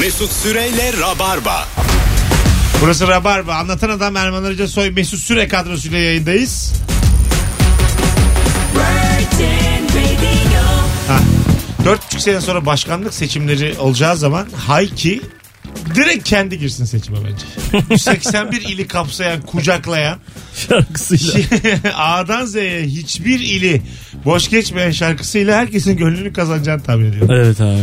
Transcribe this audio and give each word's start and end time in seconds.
Mesut 0.00 0.32
Süreyle 0.32 0.92
Rabarba. 1.00 1.68
Burası 2.82 3.08
Rabarba. 3.08 3.54
Anlatan 3.54 3.90
Adam 3.90 4.16
Erman 4.16 4.44
Arıca 4.44 4.68
Soy 4.68 4.90
Mesut 4.90 5.20
Süre 5.20 5.48
kadrosuyla 5.48 5.98
yayındayız. 5.98 6.72
Ha. 11.08 11.18
Dört 11.84 12.06
buçuk 12.06 12.20
sene 12.20 12.40
sonra 12.40 12.66
başkanlık 12.66 13.14
seçimleri 13.14 13.74
olacağı 13.78 14.16
zaman 14.16 14.46
Hayki 14.56 15.20
direkt 15.94 16.28
kendi 16.28 16.58
girsin 16.58 16.84
seçime 16.84 17.18
bence. 17.24 17.84
181 17.90 18.60
ili 18.62 18.88
kapsayan, 18.88 19.40
kucaklayan 19.42 20.18
Şarkısıyla. 20.68 21.40
A'dan 21.96 22.44
Z'ye 22.46 22.82
hiçbir 22.82 23.40
ili 23.40 23.82
boş 24.24 24.50
geçmeyen 24.50 24.90
şarkısıyla 24.90 25.58
herkesin 25.58 25.96
gönlünü 25.96 26.32
kazanacağını 26.32 26.82
tahmin 26.82 27.08
ediyorum. 27.08 27.28
evet 27.30 27.60
abi. 27.60 27.80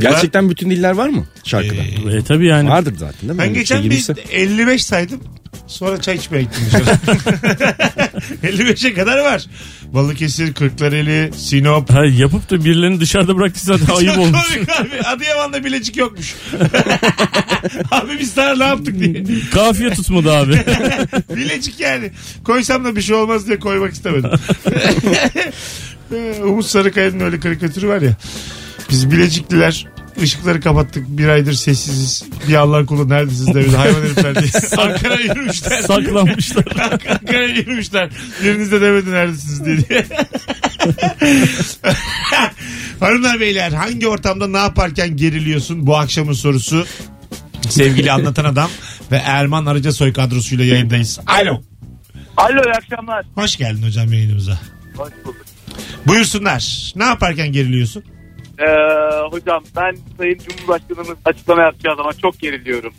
Gerçekten 0.00 0.50
bütün 0.50 0.70
diller 0.70 0.90
var 0.92 1.08
mı 1.08 1.26
şarkıda? 1.44 1.82
Ee, 2.12 2.16
E, 2.16 2.22
tabii 2.22 2.46
yani. 2.46 2.68
Vardır 2.68 2.94
zaten 2.98 3.20
değil 3.20 3.32
mi? 3.32 3.38
Ben 3.38 3.50
bir 3.50 3.54
geçen 3.54 3.74
şey 3.76 3.84
bir 3.84 3.90
gibiyse. 3.90 4.14
55 4.32 4.84
saydım. 4.84 5.20
Sonra 5.66 6.00
çay 6.00 6.16
içmeye 6.16 6.42
gittim 6.42 6.62
dışarı. 6.66 6.84
55'e 8.42 8.94
kadar 8.94 9.18
var. 9.18 9.46
Balıkesir, 9.92 10.54
Kırklareli, 10.54 11.30
Sinop. 11.36 11.90
Ha, 11.90 12.04
yapıp 12.04 12.50
da 12.50 12.64
birilerini 12.64 13.00
dışarıda 13.00 13.36
bıraktıysa 13.36 13.76
zaten 13.76 13.94
ayıp 13.94 14.14
Çok 14.14 14.24
olmuş. 14.24 14.54
komik 14.54 14.70
abi. 14.80 15.00
Adıyaman'da 15.06 15.64
bilecik 15.64 15.96
yokmuş. 15.96 16.34
abi 17.90 18.18
biz 18.20 18.30
sana 18.32 18.56
ne 18.56 18.64
yaptık 18.64 18.98
diye. 19.00 19.24
Kafiye 19.54 19.90
tutmadı 19.90 20.32
abi. 20.32 20.52
Bilecik 21.36 21.80
yani. 21.80 22.10
Koysam 22.44 22.84
da 22.84 22.96
bir 22.96 23.02
şey 23.02 23.16
olmaz 23.16 23.46
diye 23.46 23.58
koymak 23.58 23.92
istemedim. 23.92 24.30
Umut 26.44 26.66
Sarıkaya'nın 26.66 27.20
öyle 27.20 27.40
karikatürü 27.40 27.88
var 27.88 28.02
ya. 28.02 28.16
Biz 28.90 29.10
Bilecikliler 29.10 29.86
ışıkları 30.22 30.60
kapattık. 30.60 31.04
Bir 31.08 31.28
aydır 31.28 31.52
sessiziz. 31.52 32.24
Bir 32.48 32.54
Allah'ın 32.54 32.86
kulu 32.86 33.08
neredesiniz 33.08 33.54
demedi. 33.54 33.76
Hayvan 33.76 34.02
herifler 34.02 34.34
diye. 34.34 34.50
Ankara'ya 34.78 35.20
yürümüşler. 35.20 35.82
Saklanmışlar. 35.82 36.64
Ankara'ya 37.10 37.48
yürümüşler. 37.48 38.10
Biriniz 38.44 38.72
de 38.72 38.80
demedi 38.80 39.12
neredesiniz 39.12 39.64
diye. 39.64 39.78
Hanımlar 43.00 43.40
beyler 43.40 43.72
hangi 43.72 44.08
ortamda 44.08 44.46
ne 44.46 44.58
yaparken 44.58 45.16
geriliyorsun 45.16 45.86
bu 45.86 45.96
akşamın 45.96 46.32
sorusu. 46.32 46.86
Sevgili 47.68 48.12
anlatan 48.12 48.44
adam 48.44 48.70
ve 49.12 49.16
Erman 49.16 49.66
Arıca 49.66 49.92
Soy 49.92 50.12
kadrosuyla 50.12 50.64
yayındayız. 50.64 51.20
Alo. 51.26 51.62
Alo 52.36 52.62
iyi 52.64 52.72
akşamlar. 52.72 53.26
Hoş 53.34 53.56
geldin 53.56 53.82
hocam 53.82 54.12
yayınımıza. 54.12 54.58
Hoş 54.96 55.12
bulduk. 55.24 55.44
Buyursunlar. 56.06 56.92
Ne 56.96 57.04
yaparken 57.04 57.52
geriliyorsun? 57.52 58.04
Ee, 58.60 58.66
hocam 59.30 59.64
ben 59.76 59.96
Sayın 60.18 60.38
Cumhurbaşkanımız 60.38 61.18
açıklama 61.24 61.62
yapacağı 61.62 61.96
zaman 61.96 62.12
çok 62.22 62.38
geriliyorum. 62.38 62.92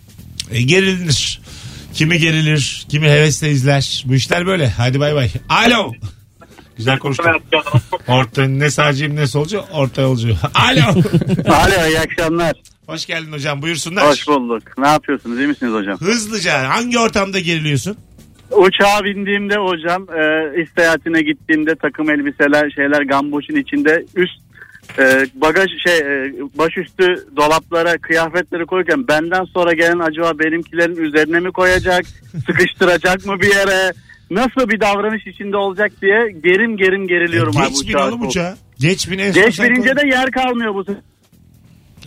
E, 0.52 0.62
gerilinir. 0.62 1.42
Kimi 1.94 2.20
gerilir, 2.20 2.86
kimi 2.90 3.10
hevesle 3.10 3.50
izler. 3.50 4.04
Bu 4.08 4.16
işler 4.16 4.46
böyle. 4.46 4.70
Hadi 4.70 5.00
bay 5.00 5.16
bay. 5.16 5.30
Alo. 5.50 5.92
Güzel 6.78 7.00
konuştun. 7.00 7.26
Orta 8.08 8.48
ne 8.48 8.70
sağcıyım 8.70 9.16
ne 9.16 9.28
solcu, 9.28 9.62
orta 9.74 10.02
yolcu. 10.02 10.28
Alo. 10.56 11.02
Alo 11.48 11.88
iyi 11.88 12.00
akşamlar. 12.00 12.54
Hoş 12.88 13.06
geldin 13.06 13.32
hocam. 13.32 13.62
Buyursunlar. 13.62 14.08
Hoş 14.08 14.28
bulduk. 14.28 14.64
Ne 14.78 14.88
yapıyorsunuz 14.88 15.40
iyi 15.40 15.48
misiniz 15.48 15.74
hocam? 15.74 15.98
Hızlıca 16.00 16.70
hangi 16.70 17.00
ortamda 17.00 17.40
geriliyorsun? 17.40 17.98
Uçağa 18.52 19.04
bindiğimde 19.04 19.56
hocam 19.56 20.08
e, 20.10 20.62
iş 20.62 20.70
seyahatine 20.78 21.22
gittiğimde 21.22 21.76
takım 21.76 22.10
elbiseler 22.10 22.70
şeyler 22.70 23.02
gambuşun 23.02 23.56
içinde 23.56 24.06
üst 24.16 24.40
e, 25.00 25.26
bagaj 25.36 25.70
şey 25.88 25.98
e, 25.98 26.34
başüstü 26.58 27.16
dolaplara 27.36 27.98
kıyafetleri 27.98 28.66
koyarken 28.66 29.08
benden 29.08 29.44
sonra 29.46 29.74
gelen 29.74 30.00
acaba 30.00 30.40
benimkilerin 30.40 30.96
üzerine 30.96 31.40
mi 31.40 31.52
koyacak 31.52 32.06
sıkıştıracak 32.46 33.26
mı 33.26 33.42
bir 33.42 33.56
yere 33.56 33.94
nasıl 34.32 34.70
bir 34.70 34.80
davranış 34.80 35.28
içinde 35.28 35.58
olacak 35.58 35.92
diye 36.02 36.32
gerim 36.44 36.78
gerim 36.78 37.08
geriliyorum 37.08 37.58
abi 37.58 37.68
Geç 37.70 37.82
bin 37.82 37.88
uçağa. 37.90 38.08
oğlum 38.08 38.28
uçağa. 38.28 38.58
Geç 38.80 39.12
bin 39.12 39.20
en 39.20 39.32
son 39.32 39.44
Geç 39.44 39.56
sen 39.56 39.70
binince 39.70 39.94
koy. 39.94 40.04
de 40.04 40.08
yer 40.08 40.32
kalmıyor 40.32 40.74
bu 40.76 40.84
sefer. 40.84 41.02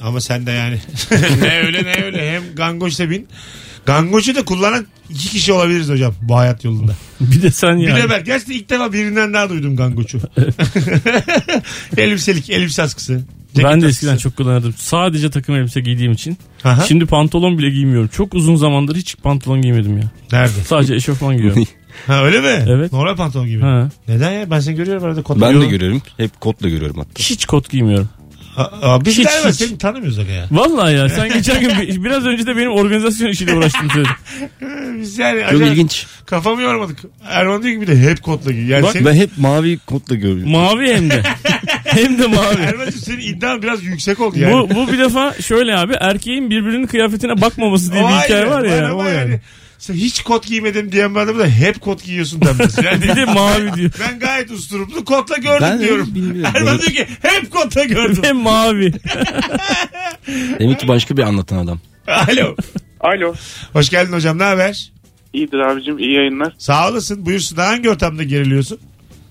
Ama 0.02 0.20
sen 0.20 0.46
de 0.46 0.50
yani. 0.50 0.78
ne 1.42 1.60
öyle 1.66 1.84
ne 1.84 2.04
öyle. 2.04 2.32
Hem 2.32 2.42
gangoşta 2.56 3.10
bin. 3.10 3.28
Gangoşu 3.86 4.34
da 4.34 4.44
kullanan 4.44 4.86
iki 5.10 5.28
kişi 5.28 5.52
olabiliriz 5.52 5.88
hocam 5.88 6.14
bu 6.22 6.36
hayat 6.36 6.64
yolunda. 6.64 6.92
Bir 7.20 7.42
de 7.42 7.50
sen 7.50 7.78
Bir 7.78 7.88
yani. 7.88 8.02
de 8.02 8.10
ben 8.10 8.24
gerçekten 8.24 8.54
ilk 8.54 8.70
defa 8.70 8.92
birinden 8.92 9.34
daha 9.34 9.50
duydum 9.50 9.76
gangoçu. 9.76 10.20
Elbiselik, 11.96 12.50
elbise 12.50 12.82
askısı. 12.82 13.20
ceket 13.54 13.64
Ben 13.70 13.82
de 13.82 13.86
askısı. 13.86 13.88
eskiden 14.06 14.16
çok 14.16 14.36
kullanırdım. 14.36 14.74
Sadece 14.78 15.30
takım 15.30 15.54
elbise 15.54 15.80
giydiğim 15.80 16.12
için. 16.12 16.36
Aha. 16.64 16.84
Şimdi 16.88 17.06
pantolon 17.06 17.58
bile 17.58 17.70
giymiyorum. 17.70 18.08
Çok 18.08 18.34
uzun 18.34 18.56
zamandır 18.56 18.96
hiç 18.96 19.16
pantolon 19.16 19.62
giymedim 19.62 19.98
ya. 19.98 20.04
Nerede? 20.32 20.64
Sadece 20.66 20.94
eşofman 20.94 21.36
giyiyorum. 21.36 21.66
Ha 22.06 22.24
öyle 22.24 22.40
mi? 22.40 22.64
Evet. 22.68 22.92
Normal 22.92 23.16
pantolon 23.16 23.48
gibi. 23.48 23.60
ha. 23.62 23.88
Neden 24.08 24.32
ya? 24.32 24.50
Ben 24.50 24.60
seni 24.60 24.76
görüyorum 24.76 25.04
arada 25.04 25.22
kot. 25.22 25.40
Ben 25.40 25.54
de 25.54 25.58
Yok. 25.58 25.70
görüyorum. 25.70 26.02
Hep 26.16 26.40
kotla 26.40 26.68
görüyorum 26.68 26.96
hatta. 26.98 27.10
Hiç 27.18 27.46
kot 27.46 27.70
giymiyorum. 27.70 28.08
Aa, 28.56 29.04
biz 29.04 29.18
Hiç, 29.18 29.24
galiba 29.26 29.48
hiç. 29.48 29.56
seni 29.56 29.78
tanımıyoruz 29.78 30.18
aga 30.18 30.32
ya. 30.32 30.46
Vallahi 30.50 30.94
ya 30.94 31.08
sen 31.08 31.28
geçen 31.32 31.60
gün 31.60 31.70
bir- 31.70 32.04
biraz 32.04 32.26
önce 32.26 32.46
de 32.46 32.56
benim 32.56 32.70
organizasyon 32.72 33.28
işiyle 33.28 33.54
uğraştım 33.54 33.90
söyledim. 33.90 34.14
Biz 35.00 35.18
yani 35.18 35.40
Çok 35.40 35.52
acayip 35.52 35.72
ilginç. 35.72 36.06
kafamı 36.26 36.62
yormadık. 36.62 36.98
Erman 37.28 37.62
diyor 37.62 37.74
ki 37.74 37.80
bir 37.80 37.86
de 37.86 37.98
hep 38.10 38.22
kotla 38.22 38.52
giy. 38.52 38.66
Yani 38.66 38.82
Bak 38.82 38.92
senin, 38.92 39.04
Ben 39.06 39.14
hep 39.14 39.30
mavi 39.38 39.78
kotla 39.78 40.14
görüyorum. 40.14 40.50
Mavi 40.52 40.94
hem 40.94 41.10
de. 41.10 41.22
hem 41.84 42.18
de 42.18 42.26
mavi. 42.26 42.60
Erman'cığım 42.62 43.00
senin 43.00 43.18
iddian 43.20 43.62
biraz 43.62 43.82
yüksek 43.84 44.20
oldu 44.20 44.38
yani. 44.38 44.52
Bu, 44.52 44.74
bu 44.74 44.92
bir 44.92 44.98
defa 44.98 45.34
şöyle 45.42 45.76
abi 45.76 45.92
erkeğin 46.00 46.50
birbirinin 46.50 46.86
kıyafetine 46.86 47.40
bakmaması 47.40 47.92
diye 47.92 48.02
bir 48.02 48.08
hikaye 48.08 48.46
var 48.50 48.64
ya. 48.64 48.88
ama 48.90 48.94
O 49.02 49.04
yani. 49.08 49.40
Sen 49.84 49.94
hiç 49.94 50.22
kot 50.22 50.46
giymedim 50.46 50.92
diyen 50.92 51.14
bir 51.14 51.20
adamı 51.20 51.38
da 51.38 51.46
hep 51.46 51.80
kot 51.80 52.04
giyiyorsun 52.04 52.40
denmez. 52.42 52.78
Yani 52.84 53.02
Bir 53.02 53.16
de 53.16 53.24
mavi 53.24 53.74
diyor. 53.74 53.90
ben 54.00 54.18
gayet 54.18 54.50
usturuplu 54.50 55.04
kotla 55.04 55.36
gördüm 55.36 55.58
Ben 55.70 55.80
diyorum. 55.80 56.14
bilmiyorum. 56.14 56.52
Erman 56.56 56.78
diyor 56.78 56.90
ki 56.92 57.06
hep 57.22 57.50
kotla 57.50 57.84
gördüm. 57.84 58.22
Hem 58.22 58.36
mavi. 58.36 58.92
Demek 60.58 60.80
ki 60.80 60.88
başka 60.88 61.16
bir 61.16 61.22
anlatan 61.22 61.58
adam. 61.58 61.80
Alo. 62.08 62.56
Alo. 63.00 63.34
Hoş 63.72 63.90
geldin 63.90 64.12
hocam 64.12 64.38
ne 64.38 64.42
haber? 64.42 64.92
İyidir 65.32 65.58
abicim 65.58 65.98
iyi 65.98 66.14
yayınlar. 66.16 66.54
Sağ 66.58 66.90
olasın. 66.90 67.26
Buyursun 67.26 67.56
hangi 67.56 67.90
ortamda 67.90 68.22
geriliyorsun? 68.22 68.78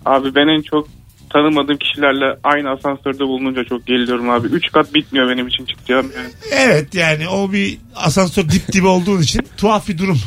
Abi 0.06 0.36
ben 0.36 0.48
en 0.48 0.62
çok 0.62 0.88
tanımadığım 1.30 1.78
kişilerle 1.78 2.38
aynı 2.44 2.70
asansörde 2.70 3.20
bulununca 3.20 3.64
çok 3.64 3.88
geriliyorum 3.88 4.30
abi. 4.30 4.48
Üç 4.48 4.72
kat 4.72 4.94
bitmiyor 4.94 5.30
benim 5.30 5.48
için 5.48 5.66
çıkacağım 5.66 6.12
yani. 6.18 6.30
Evet 6.52 6.96
yani 6.96 7.28
o 7.28 7.52
bir 7.54 7.78
asansör 7.96 8.50
dip 8.50 8.72
dibe 8.74 8.88
olduğun 8.88 9.22
için 9.22 9.42
tuhaf 9.58 9.88
bir 9.88 9.98
durum. 9.98 10.20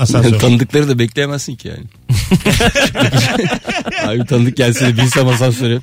Asansör. 0.00 0.38
Tanıdıkları 0.40 0.88
da 0.88 0.98
bekleyemezsin 0.98 1.56
ki 1.56 1.68
yani. 1.68 1.84
Abi 4.06 4.26
tanıdık 4.26 4.56
gelse 4.56 4.86
de 4.86 4.96
binsem 5.02 5.28
asansöre. 5.28 5.80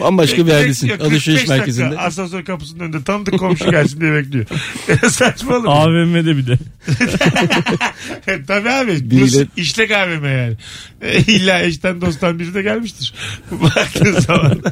Bambaşka 0.00 0.46
bir 0.46 0.50
yerdesin. 0.52 0.88
Bekliyor, 0.88 0.98
45 1.10 1.12
Alışveriş 1.12 1.38
dakika 1.40 1.54
merkezinde. 1.56 1.98
Asansör 1.98 2.44
kapısının 2.44 2.80
önünde 2.80 3.04
tanıdık 3.04 3.38
komşu 3.38 3.70
gelsin 3.70 4.00
diye 4.00 4.12
bekliyor. 4.12 4.46
Saçmalama. 5.10 5.72
AVM'de 5.74 6.36
bir 6.36 6.46
de. 6.46 6.58
Tabii 8.46 8.70
abi. 8.70 8.90
Biriyle- 8.92 9.20
Burası 9.20 9.46
işlek 9.56 9.90
AVM 9.90 10.24
yani. 10.24 10.56
İlla 11.26 11.60
eşten 11.62 12.00
dosttan 12.00 12.38
biri 12.38 12.54
de 12.54 12.62
gelmiştir. 12.62 13.14
Baktığın 13.50 14.20
zaman. 14.20 14.62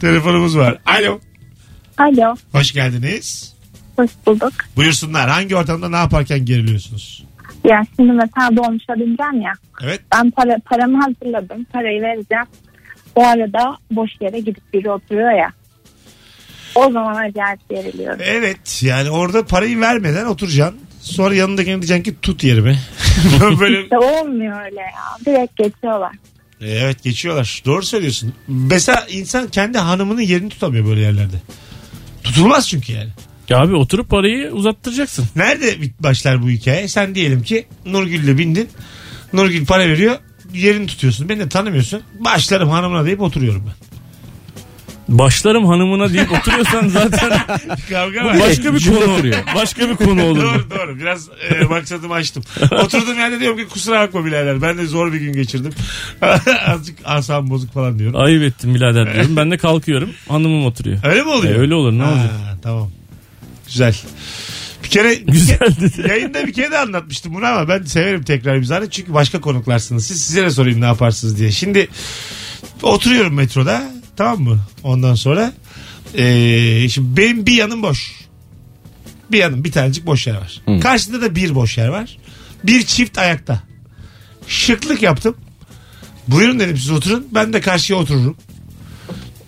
Telefonumuz 0.00 0.56
var. 0.56 0.78
Alo. 0.86 1.20
Alo, 1.98 2.36
Hoş 2.52 2.72
geldiniz. 2.72 3.52
hoş 3.96 4.10
bulduk. 4.26 4.52
Buyursunlar. 4.76 5.30
Hangi 5.30 5.56
ortamda 5.56 5.88
ne 5.88 5.96
yaparken 5.96 6.44
geriliyorsunuz? 6.44 7.24
Ya 7.68 7.82
şimdi 7.96 8.12
mesela 8.12 8.56
dolmuşa 8.56 8.94
bineceğim 8.94 9.40
ya. 9.40 9.52
Evet. 9.82 10.00
Ben 10.14 10.30
para, 10.30 10.58
paramı 10.64 11.02
hazırladım. 11.02 11.64
Parayı 11.64 12.02
vereceğim. 12.02 12.44
O 13.14 13.24
arada 13.26 13.76
boş 13.90 14.10
yere 14.20 14.40
gidip 14.40 14.72
biri 14.74 14.90
oturuyor 14.90 15.32
ya. 15.32 15.52
O 16.74 16.92
zaman 16.92 17.14
acayip 17.14 17.68
geriliyorum. 17.70 18.20
Evet. 18.24 18.82
Yani 18.82 19.10
orada 19.10 19.46
parayı 19.46 19.80
vermeden 19.80 20.26
oturacaksın. 20.26 20.80
Sonra 21.00 21.34
yanındakine 21.34 21.74
diyeceksin 21.74 22.02
ki 22.02 22.20
tut 22.22 22.44
yerimi. 22.44 22.78
Böyle 23.60 23.82
İşte 23.82 23.98
olmuyor 23.98 24.64
öyle 24.64 24.80
ya. 24.80 25.26
Direkt 25.26 25.56
geçiyorlar. 25.56 26.12
E, 26.60 26.70
Evet 26.70 27.02
geçiyorlar. 27.02 27.62
Doğru 27.64 27.82
söylüyorsun. 27.82 28.34
Mesela 28.48 29.06
insan 29.10 29.48
kendi 29.48 29.78
hanımının 29.78 30.20
yerini 30.20 30.48
tutamıyor 30.48 30.86
böyle 30.86 31.00
yerlerde. 31.00 31.36
Tutulmaz 32.24 32.68
çünkü 32.68 32.92
yani. 32.92 33.08
Ya 33.48 33.58
abi 33.58 33.74
oturup 33.74 34.10
parayı 34.10 34.50
uzattıracaksın. 34.52 35.26
Nerede 35.36 35.80
bit- 35.82 36.02
başlar 36.02 36.42
bu 36.42 36.50
hikaye? 36.50 36.88
Sen 36.88 37.14
diyelim 37.14 37.42
ki 37.42 37.66
Nurgül'le 37.86 38.38
bindin. 38.38 38.68
Nurgül 39.32 39.66
para 39.66 39.88
veriyor. 39.88 40.16
Yerini 40.54 40.86
tutuyorsun. 40.86 41.28
Beni 41.28 41.38
de 41.40 41.48
tanımıyorsun. 41.48 42.02
Başlarım 42.20 42.68
hanımına 42.68 43.04
deyip 43.06 43.20
oturuyorum 43.20 43.64
ben. 43.66 43.74
Başlarım 45.18 45.66
hanımına 45.66 46.12
deyip 46.12 46.32
oturuyorsan 46.32 46.88
zaten 46.88 47.30
Kavga 47.90 48.24
var. 48.24 48.40
başka 48.40 48.74
bir 48.74 48.84
konu. 48.86 49.16
kuruyor. 49.16 49.36
Başka 49.54 49.88
bir 49.90 49.96
konu 49.96 50.24
olur. 50.24 50.42
doğru 50.42 50.70
doğru. 50.70 50.98
Biraz 50.98 51.28
e, 51.28 51.64
maksadımı 51.64 52.14
açtım. 52.14 52.42
Oturduğum 52.72 53.18
yerde 53.18 53.40
diyorum 53.40 53.58
ki 53.58 53.68
kusura 53.68 54.00
bakma 54.00 54.24
birader. 54.24 54.62
Ben 54.62 54.78
de 54.78 54.86
zor 54.86 55.12
bir 55.12 55.20
gün 55.20 55.32
geçirdim. 55.32 55.72
Azıcık 56.66 56.98
asabım 57.04 57.50
bozuk 57.50 57.72
falan 57.72 57.98
diyorum. 57.98 58.20
Ayıp 58.20 58.42
ettim 58.42 58.74
birader 58.74 59.14
diyorum. 59.14 59.36
Ben 59.36 59.50
de 59.50 59.56
kalkıyorum. 59.56 60.10
Hanımım 60.28 60.64
oturuyor. 60.66 60.98
Öyle 61.04 61.22
mi 61.22 61.28
oluyor? 61.30 61.54
E, 61.54 61.58
öyle 61.58 61.74
olur, 61.74 61.92
ne 61.92 62.02
Ha, 62.02 62.10
olacak? 62.12 62.30
Tamam. 62.62 62.90
Güzel. 63.72 63.96
Bir 64.84 64.88
kere 64.88 65.14
Güzel 65.14 65.76
dedi. 65.80 66.08
yayında 66.08 66.46
bir 66.46 66.52
kere 66.52 66.70
de 66.70 66.78
anlatmıştım 66.78 67.34
bunu 67.34 67.46
ama 67.46 67.68
ben 67.68 67.82
severim 67.82 68.22
tekrar 68.22 68.56
imzanı 68.56 68.90
çünkü 68.90 69.14
başka 69.14 69.40
konuklarsınız. 69.40 70.06
Siz 70.06 70.22
size 70.22 70.42
de 70.42 70.50
sorayım 70.50 70.80
ne 70.80 70.84
yaparsınız 70.84 71.38
diye. 71.38 71.50
Şimdi 71.50 71.88
oturuyorum 72.82 73.34
metroda 73.34 73.92
tamam 74.16 74.40
mı? 74.40 74.60
Ondan 74.82 75.14
sonra 75.14 75.52
ee, 76.14 76.88
şimdi 76.90 77.16
benim 77.16 77.46
bir 77.46 77.52
yanım 77.52 77.82
boş. 77.82 78.12
Bir 79.32 79.38
yanım 79.38 79.64
bir 79.64 79.72
tanecik 79.72 80.06
boş 80.06 80.26
yer 80.26 80.34
var. 80.34 80.62
Hı. 80.66 80.80
Karşısında 80.80 81.22
da 81.22 81.34
bir 81.34 81.54
boş 81.54 81.78
yer 81.78 81.88
var. 81.88 82.18
Bir 82.64 82.82
çift 82.82 83.18
ayakta. 83.18 83.62
Şıklık 84.46 85.02
yaptım. 85.02 85.36
Buyurun 86.28 86.60
dedim 86.60 86.76
siz 86.76 86.90
oturun. 86.90 87.26
Ben 87.30 87.52
de 87.52 87.60
karşıya 87.60 87.98
otururum. 87.98 88.36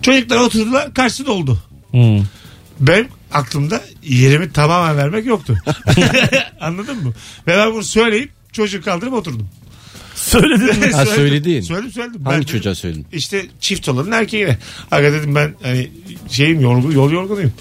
Çocuklar 0.01 0.37
oturdular. 0.37 0.93
Karşısı 0.93 1.25
doldu. 1.25 1.63
Hmm. 1.91 2.23
Benim 2.79 3.07
aklımda 3.33 3.81
yerimi 4.03 4.51
tamamen 4.51 4.97
vermek 4.97 5.25
yoktu. 5.25 5.57
Anladın 6.61 6.97
mı? 7.03 7.13
Ve 7.47 7.57
ben 7.57 7.73
bunu 7.73 7.83
söyleyip 7.83 8.31
çocuğu 8.53 8.81
kaldırıp 8.83 9.13
oturdum. 9.13 9.47
Söyledin 10.15 10.79
mi? 10.79 10.91
Ha, 10.93 11.05
söyledin. 11.05 11.61
Söyledim 11.61 11.91
söyledim. 11.91 12.25
Hangi 12.25 12.37
Ben 12.37 12.43
çocuğa 12.45 12.75
söyledin? 12.75 13.07
İşte 13.11 13.45
çift 13.59 13.89
olanın 13.89 14.11
erkeğine. 14.11 14.57
Aga 14.91 15.13
dedim 15.13 15.35
ben 15.35 15.53
hani 15.63 15.91
şeyim 16.29 16.59
yorgun, 16.61 16.91
yol 16.91 17.11
yorgunuyum. 17.11 17.53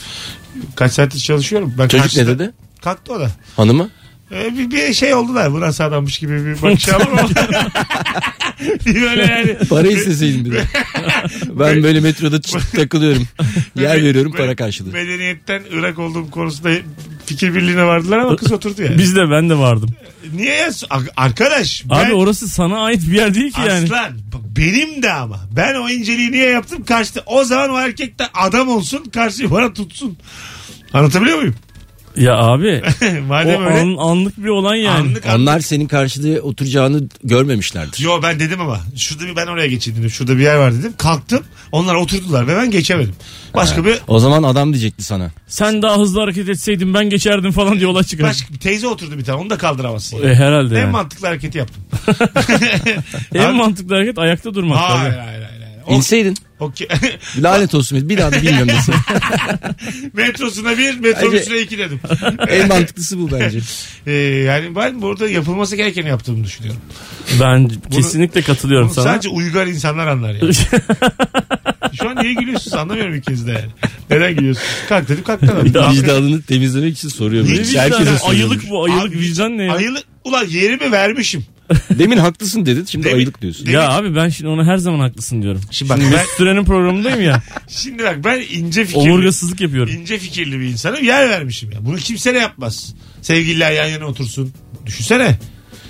Kaç 0.77 0.93
saattir 0.93 1.19
çalışıyorum. 1.19 1.75
Ben 1.79 1.89
Çocuk 1.89 2.05
karşıda- 2.07 2.23
ne 2.23 2.39
dedi? 2.39 2.53
Kalktı 2.83 3.13
o 3.13 3.21
da. 3.21 3.31
Hanımı? 3.57 3.91
Ee, 4.33 4.59
bir, 4.59 4.71
bir 4.71 4.95
şey 4.95 5.15
oldular. 5.15 5.53
Bu 5.53 5.61
nasıl 5.61 5.85
adammış 5.85 6.19
gibi 6.19 6.47
bir 6.47 6.63
bakış 6.63 6.89
aldım 6.95 7.09
ama. 7.13 7.29
bir 8.87 9.03
böyle 9.03 9.23
yani. 9.23 9.57
Para 9.69 9.89
isteseydin 9.89 10.45
bir 10.45 10.53
de. 10.53 10.65
ben 11.49 11.83
böyle 11.83 12.01
metroda 12.01 12.41
takılıyorum. 12.77 13.29
Yer 13.77 14.03
veriyorum 14.03 14.33
para 14.37 14.57
karşılığı. 14.57 14.93
Medeniyetten 14.93 15.63
Irak 15.71 15.99
olduğum 15.99 16.31
konusunda 16.31 16.71
fikir 17.27 17.55
birliğine 17.55 17.85
vardılar 17.85 18.19
ama 18.19 18.37
kız 18.37 18.53
oturdu 18.53 18.83
yani. 18.83 18.99
Biz 18.99 19.17
de 19.17 19.31
ben 19.31 19.51
de 19.51 19.59
vardım. 19.59 19.91
Niye 20.35 20.55
ya? 20.55 20.71
Arkadaş. 21.17 21.85
Abi 21.91 22.05
ben- 22.09 22.15
orası 22.15 22.49
sana 22.49 22.85
ait 22.85 23.03
bir 23.11 23.17
yer 23.17 23.35
değil 23.35 23.53
ki 23.53 23.61
yani. 23.61 23.85
Aslan 23.85 24.13
benim 24.57 25.03
de 25.03 25.13
ama. 25.13 25.41
Ben 25.57 25.75
o 25.75 25.89
inceliği 25.89 26.33
niye 26.33 26.49
yaptım? 26.49 26.85
Karşıda 26.85 27.23
o 27.27 27.45
zaman 27.45 27.71
o 27.71 27.79
erkek 27.79 28.19
de 28.19 28.25
adam 28.35 28.69
olsun 28.69 29.05
karşıyı 29.05 29.51
bana 29.51 29.73
tutsun. 29.73 30.19
Anlatabiliyor 30.93 31.39
muyum? 31.39 31.55
Ya 32.17 32.37
abi 32.37 32.83
o 33.03 33.23
Madem 33.29 33.67
öyle. 33.67 33.81
an- 33.81 33.97
anlık 34.11 34.39
bir 34.39 34.49
olan 34.49 34.75
yani. 34.75 34.99
Anlık 34.99 35.27
anlık. 35.27 35.41
Onlar 35.41 35.61
senin 35.61 35.87
karşıda 35.87 36.41
oturacağını 36.43 37.03
görmemişlerdir. 37.25 38.01
Yo 38.05 38.21
ben 38.23 38.41
dedim 38.41 38.61
ama. 38.61 38.81
Şurada 38.97 39.25
bir 39.27 39.37
ben 39.37 39.47
oraya 39.47 39.67
geçeyim 39.67 39.99
dedim. 39.99 40.11
Şurada 40.11 40.37
bir 40.39 40.43
yer 40.43 40.57
var 40.57 40.75
dedim. 40.75 40.93
Kalktım. 40.99 41.45
Onlar 41.73 41.95
oturdular 41.95 42.47
ve 42.49 42.57
ben 42.57 42.71
geçemedim. 42.71 43.15
Başka 43.55 43.85
bir 43.85 43.99
O 44.09 44.19
zaman 44.19 44.43
adam 44.43 44.73
diyecekti 44.73 45.03
sana. 45.03 45.31
Sen 45.47 45.83
daha 45.83 45.99
hızlı 45.99 46.21
hareket 46.21 46.49
etseydin 46.49 46.95
ben 46.95 47.11
geçerdim 47.11 47.53
falan 47.53 47.75
diye 47.77 47.87
olay 47.87 48.05
çıkar. 48.05 48.27
başka 48.27 48.55
bir 48.55 48.59
teyze 48.59 48.87
oturdu 48.89 49.19
bir 49.19 49.25
tane. 49.25 49.39
Onu 49.41 49.51
da 49.51 49.59
kaldıramazsın. 49.59 50.29
E, 50.29 50.35
herhalde 50.35 50.77
En 50.77 50.81
yani. 50.81 50.91
mantıklı 50.93 51.27
hareketi 51.27 51.59
yaptım. 51.59 51.83
En 53.35 53.41
Abi- 53.45 53.57
mantıklı 53.57 53.95
hareket 53.95 54.19
ayakta 54.19 54.55
durmak. 54.55 54.79
Hayır 54.79 55.13
tabii. 55.13 55.21
hayır 55.25 55.43
hayır. 55.43 55.61
hayır. 55.63 55.83
O, 55.87 55.95
İnseydin. 55.95 56.37
Okey. 56.61 56.89
Lanet 57.39 57.75
olsun. 57.75 58.09
Bir 58.09 58.19
daha 58.19 58.33
da 58.33 58.43
bilmiyorum 58.43 58.69
desin. 58.69 58.95
Metrosuna 60.13 60.79
bir, 60.79 61.01
metrobüsüne 61.01 61.61
iki 61.61 61.79
dedim. 61.79 62.01
en 62.49 62.69
mantıklısı 62.69 63.19
bu 63.19 63.31
bence. 63.31 63.61
Ee, 64.07 64.13
yani 64.13 64.77
ben 64.77 65.03
burada 65.03 65.29
yapılması 65.29 65.77
gerekeni 65.77 66.09
yaptığımı 66.09 66.45
düşünüyorum. 66.45 66.81
Ben 67.41 67.71
kesinlikle 67.91 68.43
katılıyorum 68.43 68.87
Bunu 68.89 68.95
sana. 68.95 69.05
sadece 69.05 69.29
uygar 69.29 69.67
insanlar 69.67 70.07
anlar 70.07 70.35
yani. 70.35 70.55
Şu 72.01 72.09
an 72.09 72.17
niye 72.17 72.35
gülüyorsunuz 72.35 72.77
anlamıyorum 72.77 73.15
ikiniz 73.15 73.47
de 73.47 73.51
yani. 73.53 73.71
Neden 74.11 74.37
gülüyorsunuz? 74.37 74.69
Kalk 74.89 75.09
dedim 75.09 75.25
kalk 75.25 75.43
dedim. 75.43 75.93
Vicdanını 75.93 76.43
temizlemek 76.43 76.97
için 76.97 77.09
soruyorum. 77.09 77.51
Vicdanı? 77.51 77.83
Herkese 77.83 78.19
soruyorum. 78.19 78.29
ayılık 78.31 78.71
bu 78.71 78.85
ayılık 78.85 79.13
Abi, 79.13 79.19
vicdan 79.19 79.59
ne 79.59 79.65
ya? 79.65 79.75
Ayılık. 79.75 80.05
Ulan 80.25 80.45
yerimi 80.45 80.93
vermişim. 80.93 81.45
Demin 81.91 82.17
haklısın 82.17 82.67
dedin 82.67 82.85
şimdi 82.85 83.05
Demin- 83.07 83.17
ayılık 83.17 83.43
diyorsun. 83.43 83.67
Demin- 83.67 83.77
Ya 83.79 83.89
abi 83.91 84.17
ben 84.17 84.29
şimdi 84.29 84.51
ona 84.51 84.65
her 84.65 84.77
zaman 84.77 84.99
haklısın 85.01 85.43
diyorum. 85.43 85.61
Şimdi 85.61 85.77
Şimdi, 85.77 85.91
bak 85.91 85.99
ben- 86.01 86.11
Mesut 86.11 86.31
Süren'in 86.37 86.65
programındayım 86.65 87.23
ya. 87.23 87.43
Şimdi 87.69 88.03
bak 88.05 88.25
ben 88.25 88.41
ince 88.53 88.85
fikirli, 88.85 89.13
Omurgasızlık 89.13 89.61
yapıyorum. 89.61 89.93
ince 90.01 90.19
fikirli 90.19 90.61
bir 90.61 90.65
insanım. 90.65 91.05
Yer 91.05 91.29
vermişim 91.31 91.71
ya. 91.73 91.79
Bunu 91.87 91.97
kimse 91.97 92.35
de 92.35 92.39
yapmaz. 92.39 92.95
Sevgililer 93.23 93.71
yan 93.73 93.87
yana 93.87 94.05
otursun. 94.07 94.53
Düşünsene. 94.87 95.39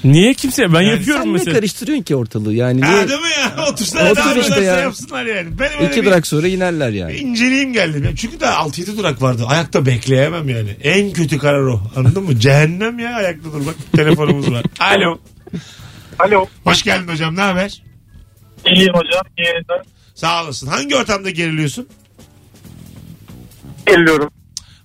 Niye 0.04 0.34
kimse? 0.34 0.72
Ben 0.72 0.80
Yani 0.80 0.90
yapıyorum 0.90 1.22
Sen 1.22 1.28
ne 1.28 1.32
mesela. 1.32 1.54
karıştırıyorsun 1.54 2.04
ki 2.04 2.16
ortalığı 2.16 2.54
yani? 2.54 2.80
Ha 2.82 2.92
Niye? 2.94 3.08
değil 3.08 3.20
mi 3.20 3.28
ya? 3.40 3.66
Otursana 3.70 4.04
Otur 4.10 4.16
daha 4.16 4.34
işte 4.34 4.40
işte 4.48 4.60
ya. 4.64 4.76
yapsınlar 4.80 5.24
yani. 5.24 5.58
Benim 5.58 5.72
öyle 5.80 5.86
İki 5.92 6.00
bir 6.02 6.06
durak 6.06 6.26
sonra 6.26 6.48
inerler 6.48 6.90
yani. 6.90 7.16
inceliğim 7.16 7.72
geldi. 7.72 8.02
benim. 8.04 8.14
Çünkü 8.14 8.40
daha 8.40 8.54
6-7 8.68 8.96
durak 8.98 9.22
vardı. 9.22 9.42
Ayakta 9.46 9.86
bekleyemem 9.86 10.48
yani. 10.48 10.70
En 10.82 11.12
kötü 11.12 11.38
karar 11.38 11.62
o. 11.62 11.80
Anladın 11.96 12.22
mı? 12.22 12.38
Cehennem 12.40 12.98
ya 12.98 13.14
ayakta 13.14 13.52
durmak. 13.52 13.74
Telefonumuz 13.96 14.50
var. 14.52 14.64
Alo. 14.80 15.18
Alo. 16.18 16.46
Hoş 16.64 16.82
geldin 16.82 17.08
hocam. 17.12 17.36
Ne 17.36 17.40
haber? 17.40 17.82
İyiyim 18.66 18.94
hocam. 18.94 19.22
İyiyim. 19.38 19.64
Sağ 20.14 20.44
olasın. 20.44 20.66
Hangi 20.66 20.96
ortamda 20.96 21.30
geriliyorsun? 21.30 21.88
Geliyorum. 23.86 24.30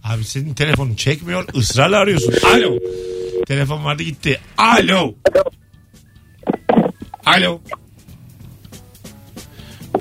Abi 0.04 0.24
senin 0.24 0.54
telefonun 0.54 0.96
çekmiyor. 0.96 1.48
ısrarla 1.56 1.98
arıyorsun. 1.98 2.34
Alo. 2.56 2.80
Telefon 3.48 3.86
vardı 3.86 4.04
gitti. 4.04 4.40
Alo. 4.58 5.16
Alo. 7.26 7.62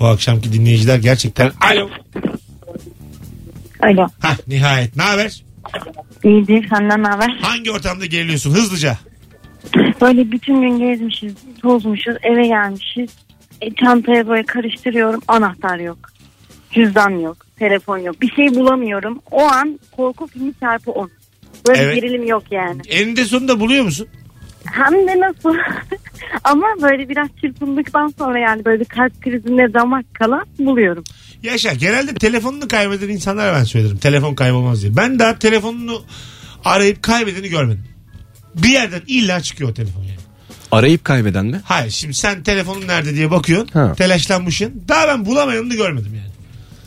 Bu 0.00 0.06
akşamki 0.06 0.52
dinleyiciler 0.52 0.98
gerçekten 0.98 1.52
alo. 1.60 1.90
Alo. 3.82 4.08
Hah 4.20 4.36
nihayet. 4.46 4.96
Ne 4.96 5.02
haber? 5.02 5.44
İyidir 6.24 6.68
senden 6.68 7.02
ne 7.02 7.08
haber? 7.08 7.28
Hangi 7.42 7.70
ortamda 7.70 8.06
geriliyorsun? 8.06 8.50
Hızlıca. 8.50 8.98
Böyle 10.00 10.30
bütün 10.32 10.60
gün 10.60 10.78
gezmişiz, 10.78 11.34
tozmuşuz, 11.62 12.16
eve 12.22 12.46
gelmişiz. 12.46 13.10
E, 13.60 13.74
çantaya 13.74 14.28
böyle 14.28 14.42
karıştırıyorum, 14.42 15.20
anahtar 15.28 15.78
yok. 15.78 15.98
Cüzdan 16.70 17.10
yok, 17.10 17.36
telefon 17.58 17.98
yok. 17.98 18.22
Bir 18.22 18.30
şey 18.32 18.54
bulamıyorum. 18.54 19.20
O 19.30 19.42
an 19.42 19.80
korku 19.96 20.26
filmi 20.26 20.52
çarpı 20.60 20.90
10. 20.90 21.10
Böyle 21.68 21.80
Evet. 21.82 21.94
gerilim 21.94 22.26
yok 22.26 22.42
yani. 22.50 22.80
Eninde 22.88 23.24
sonunda 23.24 23.60
buluyor 23.60 23.84
musun? 23.84 24.08
Hem 24.72 24.92
de 24.92 25.20
nasıl? 25.20 25.54
Ama 26.44 26.66
böyle 26.82 27.08
biraz 27.08 27.28
çırpındıktan 27.40 28.12
sonra 28.18 28.38
yani 28.38 28.64
böyle 28.64 28.84
kalp 28.84 29.22
krizinde 29.22 29.74
damak 29.74 30.14
kala 30.14 30.44
buluyorum. 30.58 31.04
Yaşa. 31.42 31.72
Genelde 31.72 32.14
telefonunu 32.14 32.68
kaybeden 32.68 33.08
insanlara 33.08 33.52
ben 33.54 33.64
söylerim. 33.64 33.96
Telefon 33.98 34.34
kaybolmaz 34.34 34.82
diye. 34.82 34.96
Ben 34.96 35.18
daha 35.18 35.38
telefonunu 35.38 36.02
arayıp 36.64 37.02
kaybedeni 37.02 37.48
görmedim. 37.48 37.84
Bir 38.56 38.68
yerden 38.68 39.02
illa 39.06 39.40
çıkıyor 39.40 39.70
o 39.70 39.74
telefon 39.74 40.00
yani. 40.02 40.14
Arayıp 40.72 41.04
kaybeden 41.04 41.46
mi? 41.46 41.60
Hayır 41.64 41.90
şimdi 41.90 42.14
sen 42.14 42.42
telefonun 42.42 42.88
nerede 42.88 43.14
diye 43.14 43.30
bakıyorsun. 43.30 43.68
Ha. 43.72 43.94
Telaşlanmışsın. 43.94 44.82
Daha 44.88 45.08
ben 45.08 45.26
bulamayanını 45.26 45.74
görmedim 45.74 46.12
yani. 46.14 46.34